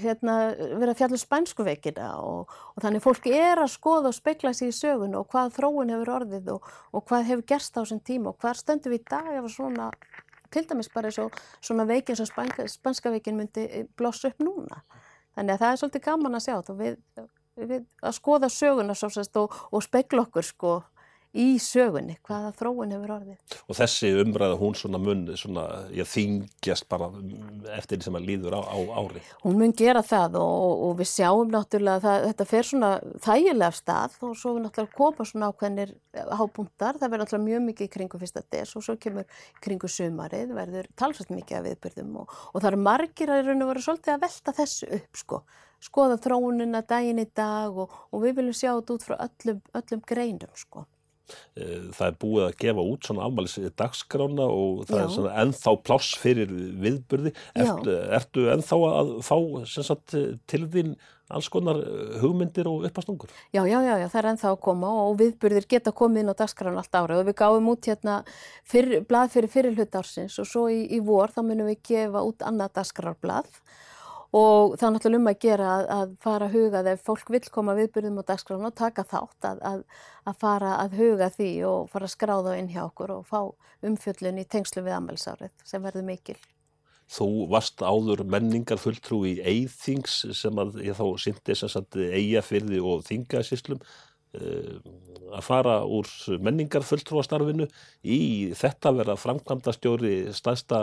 hérna, 0.04 0.36
verið 0.62 0.92
að 0.92 1.00
fjalla 1.02 1.18
um 1.18 1.24
spænskuveikina 1.24 2.10
og, 2.22 2.54
og 2.74 2.86
þannig 2.86 3.04
fólk 3.08 3.26
er 3.34 3.64
að 3.64 3.72
skoða 3.74 4.12
og 4.12 4.18
spekla 4.18 4.54
sér 4.54 4.70
í 4.70 4.78
sögun 4.78 5.18
og 5.18 5.26
hvað 5.34 5.56
þróun 5.58 5.94
hefur 5.96 6.14
orðið 6.20 6.52
og, 6.54 6.70
og 6.94 7.06
hvað 7.10 7.30
hefur 7.32 7.48
gerst 7.50 7.74
á 7.74 7.82
þessum 7.82 8.04
tíma 8.06 8.30
og 8.30 8.38
hvað 8.38 8.62
stöndum 8.62 8.94
við 8.94 9.02
í 9.02 9.08
dag 9.10 9.32
ef 9.40 9.50
svona 9.50 9.90
til 10.54 10.68
dæmis 10.70 10.90
bara 10.94 11.12
og 11.22 11.34
svona 11.60 11.86
veikin 11.88 12.16
sem 12.16 12.28
spanska, 12.30 12.66
spanska 12.70 13.12
veikin 13.14 13.38
myndi 13.38 13.66
eh, 13.66 13.86
blossa 13.98 14.30
upp 14.30 14.44
núna. 14.44 14.82
Þannig 15.34 15.56
að 15.56 15.62
það 15.64 15.72
er 15.72 15.80
svolítið 15.82 16.04
gaman 16.08 16.38
að 16.38 16.44
sjá 16.46 16.74
við, 16.78 16.98
við 17.58 17.80
að 18.02 18.16
skoða 18.18 18.50
söguna 18.50 18.94
svo 18.98 19.10
og, 19.42 19.56
og 19.74 19.82
spekla 19.82 20.26
okkur 20.28 20.46
sko 20.46 20.74
í 21.34 21.46
sögunni, 21.62 22.16
hvaða 22.26 22.52
þróun 22.58 22.94
hefur 22.94 23.12
orðið. 23.16 23.56
Og 23.66 23.78
þessi 23.78 24.10
umræða 24.22 24.58
hún 24.60 24.76
svona 24.78 25.00
mun 25.02 25.24
svona, 25.38 25.64
já, 25.94 26.04
þingjast 26.08 26.86
bara 26.90 27.08
eftir 27.74 27.98
því 27.98 28.06
sem 28.06 28.18
að 28.18 28.28
líður 28.28 28.56
á, 28.58 28.62
á 28.62 28.78
ári. 29.00 29.24
Hún 29.42 29.58
mun 29.58 29.74
gera 29.76 30.04
það 30.06 30.38
og, 30.42 30.84
og 30.88 30.94
við 31.00 31.10
sjáum 31.10 31.50
náttúrulega 31.52 32.14
að 32.14 32.28
þetta 32.28 32.48
fer 32.52 32.70
svona 32.70 32.92
þægilega 33.26 33.78
stað 33.80 34.16
og 34.22 34.38
svo 34.38 34.54
við 34.54 34.66
náttúrulega 34.68 34.98
koma 35.00 35.28
svona 35.28 35.50
ákveðnir 35.50 35.94
hábúndar, 36.14 37.00
það 37.00 37.10
verður 37.10 37.24
náttúrulega 37.24 37.48
mjög 37.50 37.66
mikið 37.68 37.88
í 37.88 37.92
kringu 37.98 38.22
fyrsta 38.22 38.46
des 38.54 38.76
og 38.78 38.86
svo 38.86 38.96
kemur 39.02 39.42
kringu 39.64 39.90
sumarið, 39.90 40.54
verður 40.54 40.90
talsvægt 40.98 41.34
mikið 41.34 41.60
af 41.60 41.68
viðbyrðum 41.68 42.16
og, 42.22 42.40
og 42.52 42.62
það 42.62 42.70
eru 42.70 42.82
margir 42.86 43.34
að 43.34 43.46
raun 43.48 43.66
og 43.66 43.72
vera 43.72 43.86
svolítið 43.88 44.14
að 44.14 44.26
velta 44.28 44.58
þessu 44.62 44.90
upp 45.00 45.22
sko 45.24 45.44
skoða 45.84 46.18
þróunina 46.22 46.82
daginn 46.88 47.22
í 47.22 47.26
dag 47.36 47.76
og, 47.76 47.92
og 48.08 48.24
við 48.24 48.38
viljum 48.38 48.56
sjá 48.56 48.70
þetta 48.70 48.94
út 48.96 49.06
frá 49.06 49.16
öllum, 49.26 49.62
öllum 49.80 50.04
greinum 50.08 50.54
sko. 50.56 50.86
Eh, 51.56 51.88
það 51.96 52.06
er 52.06 52.18
búið 52.20 52.46
að 52.46 52.56
gefa 52.64 52.86
út 52.92 53.08
svona 53.08 53.24
afmælis 53.28 53.56
dagskrána 53.80 54.46
og 54.50 54.84
það 54.90 55.00
Já. 55.00 55.04
er 55.04 55.14
svona 55.16 55.34
ennþá 55.44 55.74
pláss 55.86 56.14
fyrir 56.20 56.54
viðburði. 56.84 57.34
Ertu, 57.54 57.98
ertu 58.20 58.46
ennþá 58.54 58.80
að 58.90 59.12
fá 59.24 59.36
sagt, 59.64 60.16
til 60.50 60.64
þín 60.68 60.96
alls 61.32 61.48
konar 61.48 61.78
eh, 61.80 62.16
hugmyndir 62.20 62.68
og 62.68 62.84
uppastungur 62.88 63.30
já, 63.54 63.62
já, 63.64 63.78
já, 63.80 63.94
já, 64.02 64.08
það 64.12 64.20
er 64.20 64.28
ennþá 64.32 64.50
að 64.50 64.60
koma 64.66 64.90
og 65.06 65.16
viðburðir 65.22 65.68
geta 65.70 65.94
komið 65.96 66.24
inn 66.24 66.32
á 66.36 66.40
dagskrána 66.40 66.82
allt 66.82 66.98
ára 66.98 67.18
og 67.20 67.28
við 67.30 67.38
gáum 67.40 67.70
út 67.72 67.88
hérna 67.88 68.18
fyr, 68.68 68.98
blað 69.08 69.32
fyrir 69.32 69.52
fyrirhlut 69.54 69.96
ársins 70.00 70.36
og 70.42 70.48
svo 70.50 70.66
í, 70.68 70.82
í 70.92 71.00
vor 71.04 71.32
þá 71.32 71.40
munum 71.46 71.70
við 71.72 71.80
gefa 71.88 72.24
út 72.28 72.44
annað 72.44 72.76
dagskrárblað 72.80 73.48
og 74.34 74.74
það 74.78 74.86
er 74.86 74.94
náttúrulega 74.94 75.20
um 75.20 75.30
að 75.30 75.42
gera 75.44 75.66
að, 75.72 75.84
að 75.94 76.14
fara 76.24 76.48
að 76.48 76.56
huga 76.58 76.80
þegar 76.82 77.04
fólk 77.08 77.30
vil 77.34 77.42
koma 77.54 77.76
viðbyrðum 77.78 78.18
á 78.18 78.28
dagskrána 78.30 78.70
og 78.70 78.78
taka 78.80 79.04
þátt 79.06 79.48
að, 79.50 79.60
að, 79.70 79.84
að 80.26 80.40
fara 80.40 80.72
að 80.80 80.96
huga 80.98 81.28
því 81.36 81.50
og 81.68 81.92
fara 81.92 82.08
að 82.08 82.14
skráða 82.16 82.56
inn 82.58 82.72
hjá 82.72 82.82
okkur 82.86 83.14
og 83.18 83.28
fá 83.30 83.40
umfjöllun 83.84 84.42
í 84.42 84.48
tengslu 84.50 84.82
við 84.82 84.96
ammælsárið 84.98 85.54
sem 85.68 85.84
verður 85.84 86.08
mikil. 86.08 86.36
Þú 87.14 87.28
varst 87.52 87.82
áður 87.84 88.24
menningar 88.26 88.80
fulltrú 88.80 89.20
í 89.28 89.34
Eithings 89.44 90.22
sem 90.34 90.58
að 90.58 90.80
ég 90.86 90.96
þá 90.96 91.04
syndi 91.20 91.52
þess 91.52 91.76
að 91.78 92.00
eigafyrði 92.16 92.80
og 92.80 93.04
þingasíslum 93.06 93.82
að 94.34 95.42
fara 95.44 95.74
úr 95.86 96.08
menningarfulltrúastarfinu 96.44 97.66
í 98.02 98.18
þetta 98.56 98.92
vera 98.96 99.16
framkvæmdastjóri 99.18 100.32
staðsta 100.36 100.80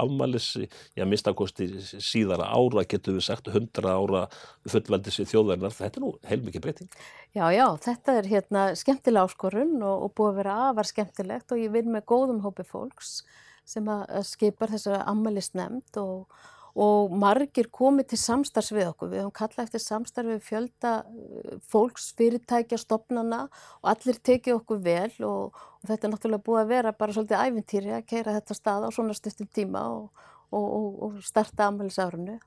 afmælis, 0.00 0.52
ég 0.98 1.08
mistakosti 1.08 1.68
síðara 1.90 2.48
ára, 2.52 2.86
getur 2.88 3.18
við 3.18 3.26
sagt 3.28 3.50
100 3.50 3.90
ára 3.90 4.26
fullveldis 4.70 5.20
í 5.22 5.28
þjóðverðinar, 5.30 5.76
þetta 5.76 6.00
er 6.00 6.06
nú 6.06 6.14
heilmikið 6.30 6.64
breyting. 6.66 7.02
Já, 7.36 7.44
já, 7.54 7.66
þetta 7.86 8.16
er 8.20 8.30
hérna 8.30 8.64
skemmtilega 8.78 9.28
áskorun 9.28 9.76
og, 9.80 10.06
og 10.06 10.14
búið 10.18 10.32
að 10.32 10.40
vera 10.42 10.56
afar 10.70 10.90
skemmtilegt 10.90 11.54
og 11.54 11.62
ég 11.62 11.74
vil 11.74 11.86
með 11.90 12.08
góðum 12.10 12.40
hópi 12.46 12.66
fólks 12.66 13.20
sem 13.68 13.86
að 13.90 14.24
skipar 14.26 14.72
þessara 14.72 15.04
afmælisnemnd 15.10 16.00
og 16.00 16.40
og 16.74 17.14
margir 17.16 17.70
komið 17.72 18.12
til 18.12 18.20
samstarfs 18.22 18.72
við 18.74 18.90
okkur. 18.90 19.10
Við 19.12 19.22
höfum 19.22 19.34
kallað 19.40 19.64
eftir 19.66 19.84
samstarfi 19.84 20.34
við 20.36 20.44
fjölda 20.46 20.92
eh, 21.04 21.56
fólks, 21.70 22.10
fyrirtækja, 22.18 22.78
stopnana 22.80 23.46
og 23.80 23.92
allir 23.94 24.20
tekið 24.30 24.58
okkur 24.60 24.82
vel 24.84 25.10
og, 25.26 25.56
og 25.80 25.90
þetta 25.90 26.08
er 26.08 26.14
náttúrulega 26.14 26.46
búið 26.46 26.62
að 26.64 26.74
vera 26.74 26.94
bara 26.96 27.16
svolítið 27.16 27.46
æfintýri 27.46 27.96
að 27.96 28.06
keira 28.12 28.36
þetta 28.38 28.58
stað 28.58 28.86
á 28.86 28.88
svona 28.94 29.16
stuttum 29.18 29.50
tíma 29.50 29.86
og, 29.96 30.28
og, 30.50 31.02
og 31.06 31.20
starta 31.26 31.68
aðmælisárunu. 31.68 32.38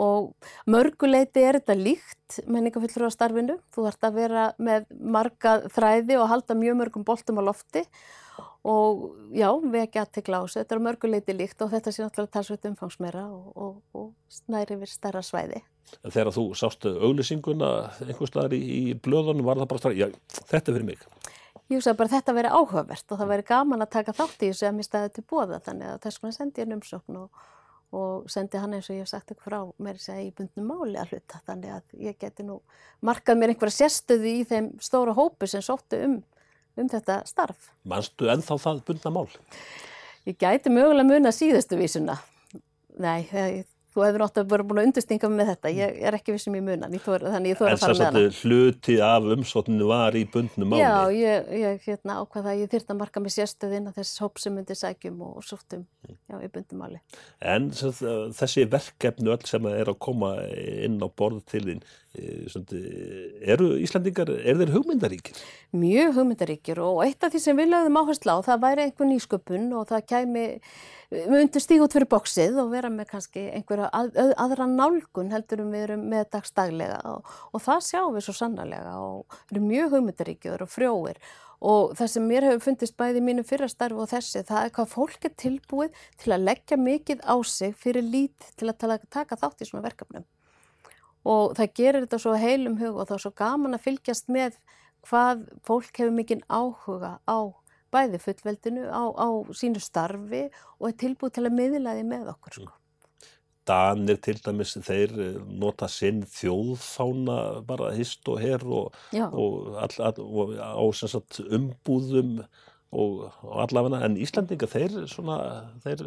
Og 0.00 0.32
mörguleiti 0.70 1.42
er 1.44 1.58
þetta 1.60 1.76
líkt 1.76 2.38
menningafullur 2.48 3.12
á 3.12 3.12
starfinu. 3.12 3.58
Þú 3.74 3.86
þarfst 3.86 4.08
að 4.08 4.18
vera 4.22 4.44
með 4.56 4.86
marga 4.96 5.58
þræði 5.74 6.16
og 6.20 6.30
halda 6.32 6.56
mjög 6.56 6.78
mörgum 6.80 7.04
boltum 7.04 7.40
á 7.40 7.48
lofti 7.50 7.84
og 8.62 9.02
já, 9.34 9.48
við 9.58 9.80
ekki 9.82 10.00
aðtegla 10.02 10.38
á 10.38 10.42
þessu, 10.46 10.60
þetta 10.60 10.76
er 10.76 10.82
mörguleiti 10.86 11.34
líkt 11.34 11.64
og 11.64 11.72
þetta 11.72 11.92
sé 11.92 12.04
náttúrulega 12.04 12.34
talsveit 12.36 12.68
umfangsmera 12.70 13.24
og, 13.26 13.48
og, 13.58 13.72
og 13.98 14.08
snæri 14.30 14.78
við 14.78 14.92
stærra 14.92 15.22
svæði. 15.26 15.62
Þegar 16.06 16.30
þú 16.36 16.44
sástu 16.56 16.92
auglýsinguna 17.02 17.72
einhvers 18.06 18.30
staðar 18.30 18.54
í, 18.56 18.62
í 18.62 18.94
blöðunum 18.94 19.48
var 19.48 19.60
það 19.60 19.70
bara 19.72 19.82
stærra, 19.82 19.98
já, 19.98 20.38
þetta 20.52 20.76
fyrir 20.76 20.88
mig. 20.92 21.02
Ég 21.72 21.80
hugsa 21.80 21.96
bara 21.98 22.12
þetta 22.12 22.36
veri 22.36 22.52
áhugavert 22.52 23.12
og 23.14 23.18
það 23.18 23.32
veri 23.32 23.48
gaman 23.48 23.84
að 23.84 23.92
taka 23.96 24.14
þátt 24.16 24.46
í 24.46 24.52
þessu 24.52 24.68
að 24.68 24.78
mér 24.78 24.88
staði 24.88 25.12
til 25.16 25.26
bóða 25.26 25.58
þannig 25.66 25.90
að 25.90 26.00
þess 26.06 26.22
vegna 26.22 26.36
sendi 26.36 26.62
ég 26.62 26.68
en 26.68 26.76
umsókn 26.78 27.20
og, 27.92 28.28
sendi 28.32 28.60
hann 28.60 28.74
eins 28.76 28.88
og 28.90 28.96
ég 28.96 29.04
hef 29.04 29.12
sagt 29.12 29.32
ekki 29.34 29.44
frá 29.44 29.60
mér 29.82 30.00
að 30.00 30.22
ég 30.24 30.34
bundnum 30.38 30.70
máli 30.72 30.98
að 31.00 31.12
hluta 31.14 31.40
þannig 31.46 31.74
að 31.76 31.96
ég 32.08 32.18
geti 32.20 32.46
nú 32.48 32.60
markað 33.04 33.40
mér 33.40 33.52
einhverja 33.52 33.82
sérstöðu 33.82 34.30
í 34.32 34.44
þeim 34.48 34.70
stóra 34.80 35.14
hópu 35.16 35.48
sem 35.50 35.64
sóttu 35.64 36.00
um 36.06 36.20
um 36.80 36.88
þetta 36.88 37.20
starf. 37.28 37.70
Manstu 37.88 38.30
ennþá 38.32 38.58
það 38.60 38.82
bundna 38.88 39.14
mál? 39.14 39.28
Ég 40.28 40.38
gæti 40.40 40.72
mögulega 40.72 41.08
mun 41.08 41.28
að 41.28 41.38
síðustu 41.40 41.78
vísuna. 41.80 42.18
Nei, 43.02 43.26
þú 43.92 44.04
hefur 44.06 44.22
náttúrulega 44.22 44.50
verið 44.52 44.68
búin 44.70 44.80
að 44.80 44.88
undirstinga 44.88 45.30
með 45.32 45.50
þetta. 45.52 45.72
Ég 45.76 45.98
er 46.08 46.16
ekki 46.16 46.34
vissum 46.36 46.56
í 46.56 46.62
munan, 46.64 46.96
þor, 47.04 47.26
þannig 47.34 47.52
ég 47.52 47.60
þóra 47.60 47.72
að 47.76 47.82
fara 47.82 47.96
með 47.96 48.04
hana. 48.06 48.22
En 48.22 48.28
þess 48.28 48.42
að 48.42 48.50
hluti 48.50 48.96
af 49.06 49.28
umsókninu 49.36 49.88
var 49.90 50.18
í 50.18 50.24
bundnu 50.32 50.68
máli? 50.68 50.82
Já, 50.82 50.96
ég, 51.16 51.50
ég 51.62 51.88
hérna, 51.88 52.18
ákvaða 52.22 52.54
að 52.54 52.62
ég 52.62 52.72
þyrta 52.72 52.94
að 52.96 53.00
marka 53.02 53.24
mig 53.24 53.34
sérstöðinn 53.36 53.90
að 53.90 53.98
þess 54.00 54.22
hóp 54.24 54.42
sem 54.42 54.56
myndi 54.56 54.78
sækjum 54.78 55.24
og, 55.26 55.34
og 55.40 55.46
sóttum 55.46 55.84
já, 56.08 56.36
í 56.38 56.52
bundnu 56.52 56.80
máli. 56.80 57.02
En 57.40 57.68
þessi 57.72 58.68
verkefnu 58.72 59.34
öll 59.36 59.44
sem 59.48 59.68
er 59.72 59.92
að 59.92 60.00
koma 60.08 60.36
inn 60.52 61.00
á 61.04 61.08
borð 61.12 61.44
til 61.52 61.66
þín, 61.68 61.84
eru 62.12 63.70
Íslandingar, 63.80 64.32
er 64.36 64.58
þeir 64.60 64.72
hugmyndaríkir? 64.74 65.38
Mjög 65.76 66.18
hugmyndaríkir 66.18 66.80
og 66.84 67.04
eitt 67.06 67.24
af 67.24 67.32
því 67.32 67.40
sem 67.40 67.56
við 67.56 67.70
lögðum 67.72 68.00
áherslu 68.02 68.34
á 68.36 68.38
það 68.44 68.66
væri 68.66 68.84
einhver 68.86 69.08
nýsköpun 69.08 69.70
og 69.78 69.86
það 69.88 70.04
kæmi, 70.12 70.44
við 71.12 71.42
undum 71.42 71.62
stíg 71.62 71.82
út 71.84 71.92
fyrir 71.92 72.08
bóksið 72.08 72.58
og 72.62 72.72
vera 72.72 72.88
með 72.92 73.10
kannski 73.10 73.44
einhverja 73.52 73.90
að, 73.92 74.16
aðra 74.40 74.66
nálgun 74.70 75.32
heldur 75.34 75.60
um 75.64 75.72
við 75.74 75.86
erum 75.86 76.04
með 76.08 76.26
dagstaglega 76.32 77.00
og, 77.10 77.32
og 77.52 77.62
það 77.62 77.80
sjáum 77.88 78.16
við 78.16 78.26
svo 78.26 78.34
sannarlega 78.38 78.94
og 79.02 79.36
eru 79.52 79.64
mjög 79.66 79.96
hugmyndaríkir 79.96 80.64
og 80.64 80.72
frjóir. 80.72 81.20
Og 81.62 81.92
það 81.94 82.08
sem 82.10 82.24
mér 82.26 82.46
hefur 82.48 82.64
fundist 82.64 82.96
bæði 82.98 83.20
mínu 83.22 83.44
fyrrastarfi 83.46 84.00
og 84.02 84.08
þessi 84.10 84.42
það 84.48 84.64
er 84.66 84.72
hvað 84.74 84.92
fólk 84.96 85.26
er 85.28 85.34
tilbúið 85.38 86.00
til 86.18 86.32
að 86.34 86.46
leggja 86.48 86.78
mikið 86.80 87.22
á 87.22 87.36
sig 87.46 87.76
fyrir 87.78 88.02
lít 88.02 88.48
til 88.58 88.72
að 88.72 89.04
taka 89.12 89.38
þátt 89.38 89.62
í 89.62 89.68
svona 89.68 89.84
verkefnum. 89.84 90.24
Og 91.22 91.52
það 91.54 91.74
gerir 91.78 92.06
þetta 92.06 92.18
svo 92.24 92.34
heilum 92.34 92.80
hug 92.80 92.96
og 92.96 93.06
þá 93.06 93.14
er 93.14 93.24
svo 93.26 93.34
gaman 93.38 93.76
að 93.76 93.84
fylgjast 93.84 94.32
með 94.32 94.56
hvað 95.06 95.44
fólk 95.66 95.92
hefur 96.00 96.14
mikinn 96.16 96.42
áhuga 96.50 97.18
á 97.30 97.38
bæði 97.92 98.20
fullveldinu, 98.22 98.86
á, 98.88 99.02
á 99.12 99.28
sínu 99.56 99.82
starfi 99.82 100.46
og 100.78 100.88
er 100.90 100.96
tilbúið 101.02 101.36
til 101.36 101.44
að 101.48 101.58
miðla 101.58 101.96
því 101.98 102.06
með 102.08 102.30
okkur. 102.34 102.58
Sko. 102.58 102.78
Danir 103.68 104.18
til 104.18 104.38
dæmis, 104.42 104.74
þeir 104.82 105.12
eh, 105.22 105.34
nota 105.62 105.86
sinn 105.90 106.24
þjóðfána 106.26 107.36
bara 107.66 107.92
hist 107.94 108.26
og 108.32 108.40
herr 108.42 108.64
og, 108.66 108.96
og, 109.14 109.76
all, 109.78 109.98
all, 110.02 110.24
og 110.24 110.56
á 110.58 110.82
sagt, 110.98 111.38
umbúðum 111.46 112.40
og, 112.42 113.28
og 113.46 113.60
allavega, 113.68 114.02
en 114.08 114.18
Íslandinga 114.18 114.66
þeir, 114.72 115.04
svona, 115.10 115.36
þeir 115.84 116.02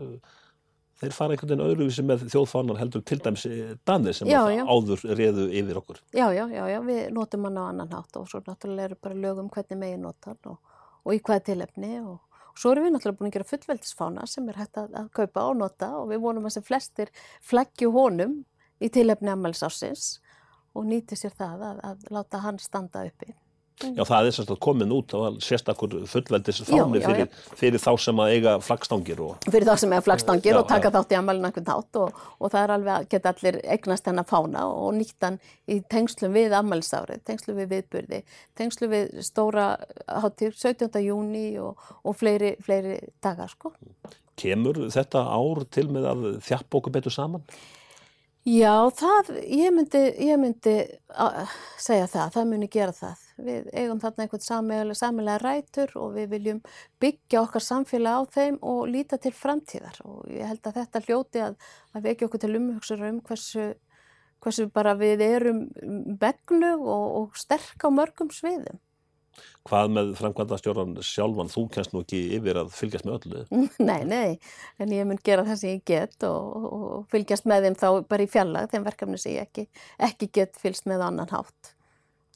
þeir 1.00 1.16
fara 1.16 1.36
einhvern 1.36 1.52
veginn 1.52 1.66
öðruvísi 1.66 2.04
með 2.08 2.28
þjóðfánar 2.32 2.80
heldur 2.80 3.04
til 3.08 3.18
dæmis 3.24 3.44
danir 3.88 4.16
sem 4.16 4.30
já, 4.32 4.40
já. 4.54 4.64
áður 4.64 5.02
reðu 5.20 5.48
yfir 5.52 5.80
okkur. 5.82 6.00
Já, 6.16 6.28
já, 6.36 6.46
já, 6.52 6.64
já, 6.72 6.78
við 6.86 7.02
notum 7.16 7.48
hann 7.50 7.60
á 7.60 7.64
annan 7.68 7.92
hátt 7.92 8.20
og 8.20 8.30
svo 8.32 8.40
náttúrulega 8.46 8.92
eru 8.92 9.00
bara 9.04 9.20
lögum 9.26 9.50
hvernig 9.52 9.82
megin 9.82 10.06
notan 10.08 10.40
og, 10.52 10.75
og 11.06 11.16
í 11.16 11.22
hvað 11.22 11.46
tilefni 11.52 11.94
og, 12.02 12.18
og 12.50 12.60
svo 12.60 12.74
erum 12.74 12.88
við 12.88 12.96
náttúrulega 12.96 13.20
búin 13.22 13.32
að 13.32 13.38
gera 13.38 13.50
fullveldisfána 13.52 14.28
sem 14.30 14.50
er 14.50 14.60
hægt 14.64 14.82
að, 14.82 14.92
að 14.98 15.10
kaupa 15.20 15.48
og 15.52 15.58
nota 15.62 15.92
og 16.02 16.12
við 16.12 16.24
vonum 16.26 16.50
að 16.50 16.58
sem 16.58 16.68
flestir 16.68 17.14
fleggju 17.46 17.94
honum 17.96 18.40
í 18.82 18.92
tilefni 18.92 19.32
ammælsásins 19.34 20.20
og 20.76 20.88
nýti 20.90 21.18
sér 21.20 21.36
það 21.38 21.68
að, 21.70 21.82
að 21.92 22.08
láta 22.18 22.44
hann 22.44 22.60
standa 22.60 23.06
uppi. 23.08 23.36
Já, 23.76 24.06
það 24.08 24.28
er 24.30 24.34
sérstaklega 24.36 24.64
komin 24.64 24.92
út 24.96 25.12
á 25.12 25.20
sérstakur 25.44 25.96
fullveldis 26.08 26.62
fáni 26.64 27.02
fyrir, 27.04 27.28
fyrir 27.60 27.82
þá 27.84 27.90
sem 28.00 28.22
að 28.24 28.36
eiga 28.38 28.54
flagstangir. 28.64 29.20
Og, 29.26 29.48
fyrir 29.50 29.68
þá 29.68 29.82
sem 29.82 29.92
eiga 29.96 30.06
flagstangir 30.06 30.54
já, 30.54 30.60
og 30.62 30.70
taka 30.70 30.88
já. 30.88 30.94
þátt 30.96 31.12
í 31.12 31.18
amalinn 31.20 31.50
einhvern 31.50 31.68
þátt 31.68 32.00
og, 32.00 32.22
og 32.40 32.54
það 32.54 32.62
er 32.62 32.74
alveg 32.78 32.94
að 32.96 33.08
geta 33.12 33.34
allir 33.34 33.60
eignast 33.76 34.08
hennar 34.08 34.28
fána 34.30 34.64
og 34.72 34.96
nýtt 34.96 35.28
hann 35.28 35.40
í 35.68 35.82
tengslum 35.92 36.32
við 36.38 36.56
amalsárið, 36.56 37.26
tengslum 37.28 37.60
við 37.60 37.74
viðburði, 37.76 38.22
tengslum 38.56 38.96
við 38.96 39.20
stóra 39.28 39.68
hátir 40.08 40.56
17. 40.56 40.96
júni 41.04 41.46
og, 41.60 41.76
og 42.08 42.16
fleiri, 42.16 42.56
fleiri 42.64 43.02
dagar 43.20 43.52
sko. 43.52 43.76
Kemur 44.40 44.86
þetta 44.92 45.28
ár 45.36 45.66
til 45.68 45.90
með 45.92 46.12
að 46.14 46.28
þjapp 46.48 46.80
okkur 46.80 46.96
betur 46.96 47.20
saman? 47.20 47.44
Já, 48.46 48.88
það, 48.94 49.36
ég 49.50 49.72
myndi, 49.74 50.02
ég 50.22 50.38
myndi 50.38 50.80
segja 51.82 52.06
það, 52.06 52.36
það 52.36 52.52
muni 52.52 52.72
gera 52.72 52.94
það. 52.96 53.25
Við 53.36 53.68
eigum 53.76 54.00
þarna 54.00 54.26
einhvern 54.26 54.96
samilega 54.96 55.40
rætur 55.42 55.92
og 56.00 56.14
við 56.16 56.30
viljum 56.32 56.62
byggja 57.04 57.42
okkar 57.42 57.66
samfélag 57.66 58.22
á 58.22 58.32
þeim 58.32 58.60
og 58.64 58.86
líta 58.88 59.20
til 59.20 59.34
framtíðar 59.36 60.00
og 60.08 60.30
ég 60.32 60.48
held 60.48 60.70
að 60.70 60.80
þetta 60.80 61.04
hljóti 61.08 61.44
að, 61.44 61.58
að 61.92 62.08
vekja 62.08 62.30
okkur 62.30 62.44
til 62.46 62.54
umhugsunar 62.62 63.12
um 63.12 63.20
hversu, 63.28 63.68
hversu 64.40 64.70
bara 64.72 64.96
við 65.00 65.26
erum 65.28 65.66
begnu 66.22 66.76
og, 66.80 67.06
og 67.20 67.40
sterk 67.40 67.84
á 67.84 67.90
mörgum 67.92 68.32
sviðum 68.32 68.80
Hvað 69.66 69.94
með 69.96 70.12
framkvæmdastjóran 70.20 70.94
sjálfan, 71.04 71.50
þú 71.52 71.64
kennst 71.74 71.94
nú 71.96 72.04
ekki 72.06 72.20
yfir 72.38 72.60
að 72.62 72.72
fylgjast 72.78 73.08
með 73.08 73.16
öllu? 73.18 73.44
Nei, 73.90 74.02
nei, 74.08 74.38
en 74.82 74.94
ég 74.94 75.08
mun 75.10 75.20
gera 75.26 75.46
það 75.48 75.62
sem 75.62 75.74
ég 75.74 75.86
get 75.90 76.28
og, 76.28 76.68
og, 76.70 77.00
fylgjast 77.12 77.50
með 77.50 77.68
þeim 77.68 77.80
þá 77.82 77.88
bara 78.12 78.28
í 78.28 78.30
fjallag, 78.32 78.70
þeim 78.72 78.86
verkefni 78.88 79.22
sem 79.22 79.36
ég 79.36 79.50
ekki, 79.50 79.66
ekki 80.10 80.30
get 80.38 80.60
fylgst 80.62 80.88
með 80.90 81.08
annan 81.10 81.34
hátt. 81.34 81.75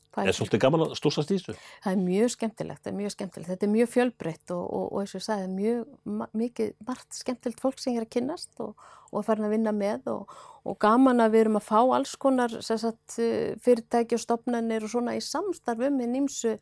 Það 0.09 0.29
Er 0.29 0.35
svolítið 0.35 0.61
gaman 0.63 0.83
að 0.87 0.93
stúsast 0.97 1.29
í 1.29 1.35
þessu? 1.37 1.53
Það 1.83 1.91
er 1.91 1.99
mjög 2.01 2.31
skemmtilegt, 2.33 2.81
það 2.81 2.91
er 2.91 2.95
mjög 2.97 3.11
skemmtilegt. 3.13 3.49
Þetta 3.51 3.67
er 3.67 3.71
mjög 3.73 3.89
fjölbreytt 3.93 4.53
og, 4.55 4.63
og, 4.63 4.85
og 4.87 5.03
eins 5.03 5.13
og 5.13 5.19
ég 5.19 5.25
sagði, 5.25 5.49
mjög 5.53 6.31
mikið, 6.41 6.71
margt 6.87 7.19
skemmtilegt 7.19 7.61
fólk 7.61 7.83
sem 7.83 7.99
er 7.99 8.07
að 8.07 8.11
kynnast 8.15 8.63
og, 8.65 8.87
og 9.13 9.25
farin 9.27 9.45
að 9.45 9.53
vinna 9.53 9.73
með 9.75 10.09
og, 10.15 10.33
og 10.65 10.79
gaman 10.81 11.21
að 11.21 11.35
við 11.35 11.43
erum 11.45 11.59
að 11.61 11.67
fá 11.67 11.77
alls 11.83 12.15
konar 12.25 12.57
sagt, 12.65 13.19
eh, 13.21 13.53
fyrirtæki 13.61 14.17
og 14.17 14.23
stopnarnir 14.25 14.87
og 14.87 14.93
svona 14.95 15.13
í 15.13 15.21
ímsu, 15.21 16.55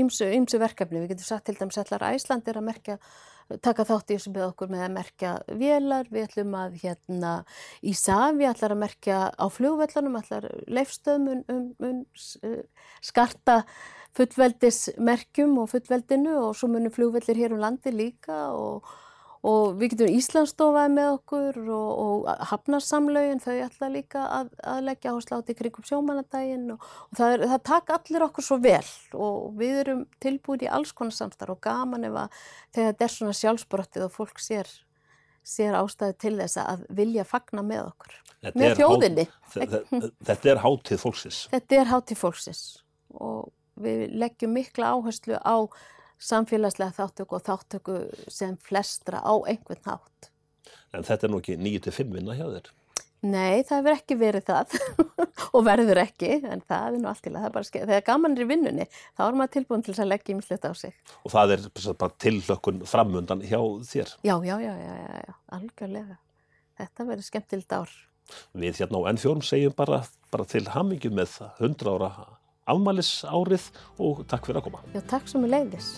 ímsu, 0.00 0.30
ímsu 0.40 0.62
verkefni. 0.62 1.04
Við 1.04 1.12
getum 1.14 1.28
sagt 1.28 1.50
til 1.50 1.58
dæmis 1.60 1.78
allar 1.84 2.08
Æsland 2.14 2.48
er 2.48 2.62
að 2.62 2.68
merkja, 2.70 2.96
taka 3.64 3.86
þátt 3.88 4.12
í 4.12 4.16
þessu 4.16 4.32
með 4.34 4.46
okkur 4.48 4.70
með 4.72 4.84
að 4.86 4.94
merkja 4.96 5.32
vélar, 5.60 6.10
við 6.10 6.26
ætlum 6.28 6.56
að 6.58 6.76
hérna 6.84 7.32
Ísafi 7.82 8.48
ætlar 8.48 8.74
að 8.74 8.82
merkja 8.84 9.20
á 9.34 9.46
flugvellanum, 9.50 10.18
ætlar 10.20 10.48
leifstöðum 10.70 11.44
um, 11.50 11.70
um, 11.82 12.02
um 12.44 12.56
skarta 13.04 13.62
fullveldismerkjum 14.18 15.58
og 15.62 15.70
fullveldinu 15.74 16.34
og 16.48 16.58
svo 16.58 16.70
munum 16.70 16.94
flugvellir 16.94 17.38
hér 17.38 17.54
um 17.54 17.62
landi 17.62 17.92
líka 17.94 18.50
og, 18.56 18.86
og 19.46 19.78
við 19.80 19.94
getum 19.94 20.10
Íslandsstofaði 20.18 20.92
með 20.92 21.06
okkur 21.14 21.58
og, 21.72 21.90
og 22.04 22.26
hafnarsamlaugin 22.50 23.40
þau 23.40 23.54
ætla 23.64 23.88
líka 23.92 24.24
að, 24.40 24.50
að 24.60 24.82
leggja 24.90 25.14
áherslu 25.14 25.36
á 25.36 25.40
þetta 25.40 25.54
í 25.54 25.58
krigum 25.62 25.86
sjómanadaginn 25.88 26.66
og, 26.74 26.84
og 27.08 27.16
það, 27.16 27.32
er, 27.36 27.46
það 27.54 27.62
taka 27.70 27.96
allir 27.96 28.26
okkur 28.26 28.46
svo 28.46 28.58
vel 28.60 28.90
og 29.16 29.38
við 29.60 29.80
erum 29.84 30.04
tilbúin 30.20 30.66
í 30.66 30.68
alls 30.68 30.92
konar 30.92 31.16
samstarf 31.16 31.56
og 31.56 31.62
gaman 31.64 32.04
ef 32.10 32.18
að 32.26 32.38
þegar 32.76 32.92
þetta 32.92 33.06
er 33.08 33.14
svona 33.16 33.38
sjálfsbrottið 33.40 34.06
og 34.06 34.14
fólk 34.18 34.42
sér 34.44 34.68
sér 35.50 35.78
ástæðu 35.78 36.16
til 36.20 36.34
þess 36.36 36.60
að 36.60 36.82
vilja 36.98 37.24
fagna 37.24 37.62
með 37.64 37.86
okkur, 37.88 38.18
Þetta 38.44 38.60
með 38.60 38.74
þjóðinni. 38.76 39.24
þetta 40.28 40.50
er 40.52 40.60
hátíð 40.62 41.00
fólksins. 41.00 41.38
Þetta 41.52 41.78
er 41.80 41.90
hátíð 41.90 42.20
fólksins 42.20 42.60
og 43.16 43.48
við 43.80 44.04
leggjum 44.20 44.52
mikla 44.54 44.92
áherslu 44.94 45.40
á 45.40 45.56
samfélagslega 46.20 46.94
þáttöku 46.98 47.38
og 47.38 47.46
þáttöku 47.46 47.96
sem 48.28 48.58
flestra 48.60 49.22
á 49.24 49.34
einhvern 49.48 49.82
hátt. 49.86 50.30
En 50.94 51.06
þetta 51.06 51.26
er 51.26 51.32
nú 51.32 51.40
ekki 51.40 51.56
9-5 51.60 52.14
vinna 52.16 52.36
hjá 52.36 52.46
þér. 52.48 52.70
Nei, 53.20 53.60
það 53.68 53.76
hefur 53.76 53.92
ekki 53.98 54.16
verið 54.16 54.46
það 54.48 54.74
og 55.56 55.64
verður 55.66 55.98
ekki, 56.00 56.38
en 56.40 56.62
það 56.64 56.86
er 56.86 56.94
nú 56.96 57.08
allt 57.10 57.20
til 57.26 57.32
að 57.34 57.42
það 57.42 57.48
er 57.50 57.54
bara 57.56 57.68
skeið. 57.68 57.90
Þegar 57.90 58.06
gaman 58.06 58.36
er 58.36 58.44
í 58.44 58.48
vinnunni, 58.48 58.86
þá 59.12 59.22
er 59.26 59.36
maður 59.36 59.52
tilbúin 59.56 59.84
til 59.84 59.92
þess 59.92 60.04
að 60.04 60.10
leggja 60.14 60.34
ýmislegt 60.34 60.64
á 60.64 60.72
sig. 60.80 60.94
Og 61.20 61.34
það 61.34 61.54
er 61.56 61.66
bara 62.00 62.16
tillökkun 62.24 62.80
framundan 62.88 63.44
hjá 63.44 63.60
þér. 63.90 64.14
Já, 64.24 64.34
já, 64.48 64.54
já, 64.64 64.72
já, 64.72 64.94
já, 65.04 65.18
já, 65.26 65.34
algjörlega. 65.58 66.16
Þetta 66.80 67.08
verður 67.10 67.28
skemmtild 67.28 67.76
ár. 67.76 67.92
Við 68.56 68.80
hérna 68.80 69.02
á 69.04 69.08
N4 69.12 69.44
segjum 69.44 69.76
bara, 69.76 70.00
bara 70.32 70.48
til 70.48 70.64
hamingju 70.72 71.12
með 71.12 71.36
100 71.60 71.92
ára 71.92 72.10
afmælis 72.68 73.12
árið 73.28 73.70
og 73.98 74.24
takk 74.30 74.48
fyrir 74.48 74.60
að 74.60 74.68
koma. 74.68 74.82
Já, 74.94 75.00
takk 75.14 75.28
sem 75.30 75.44
er 75.46 75.54
leiðis. 75.56 75.90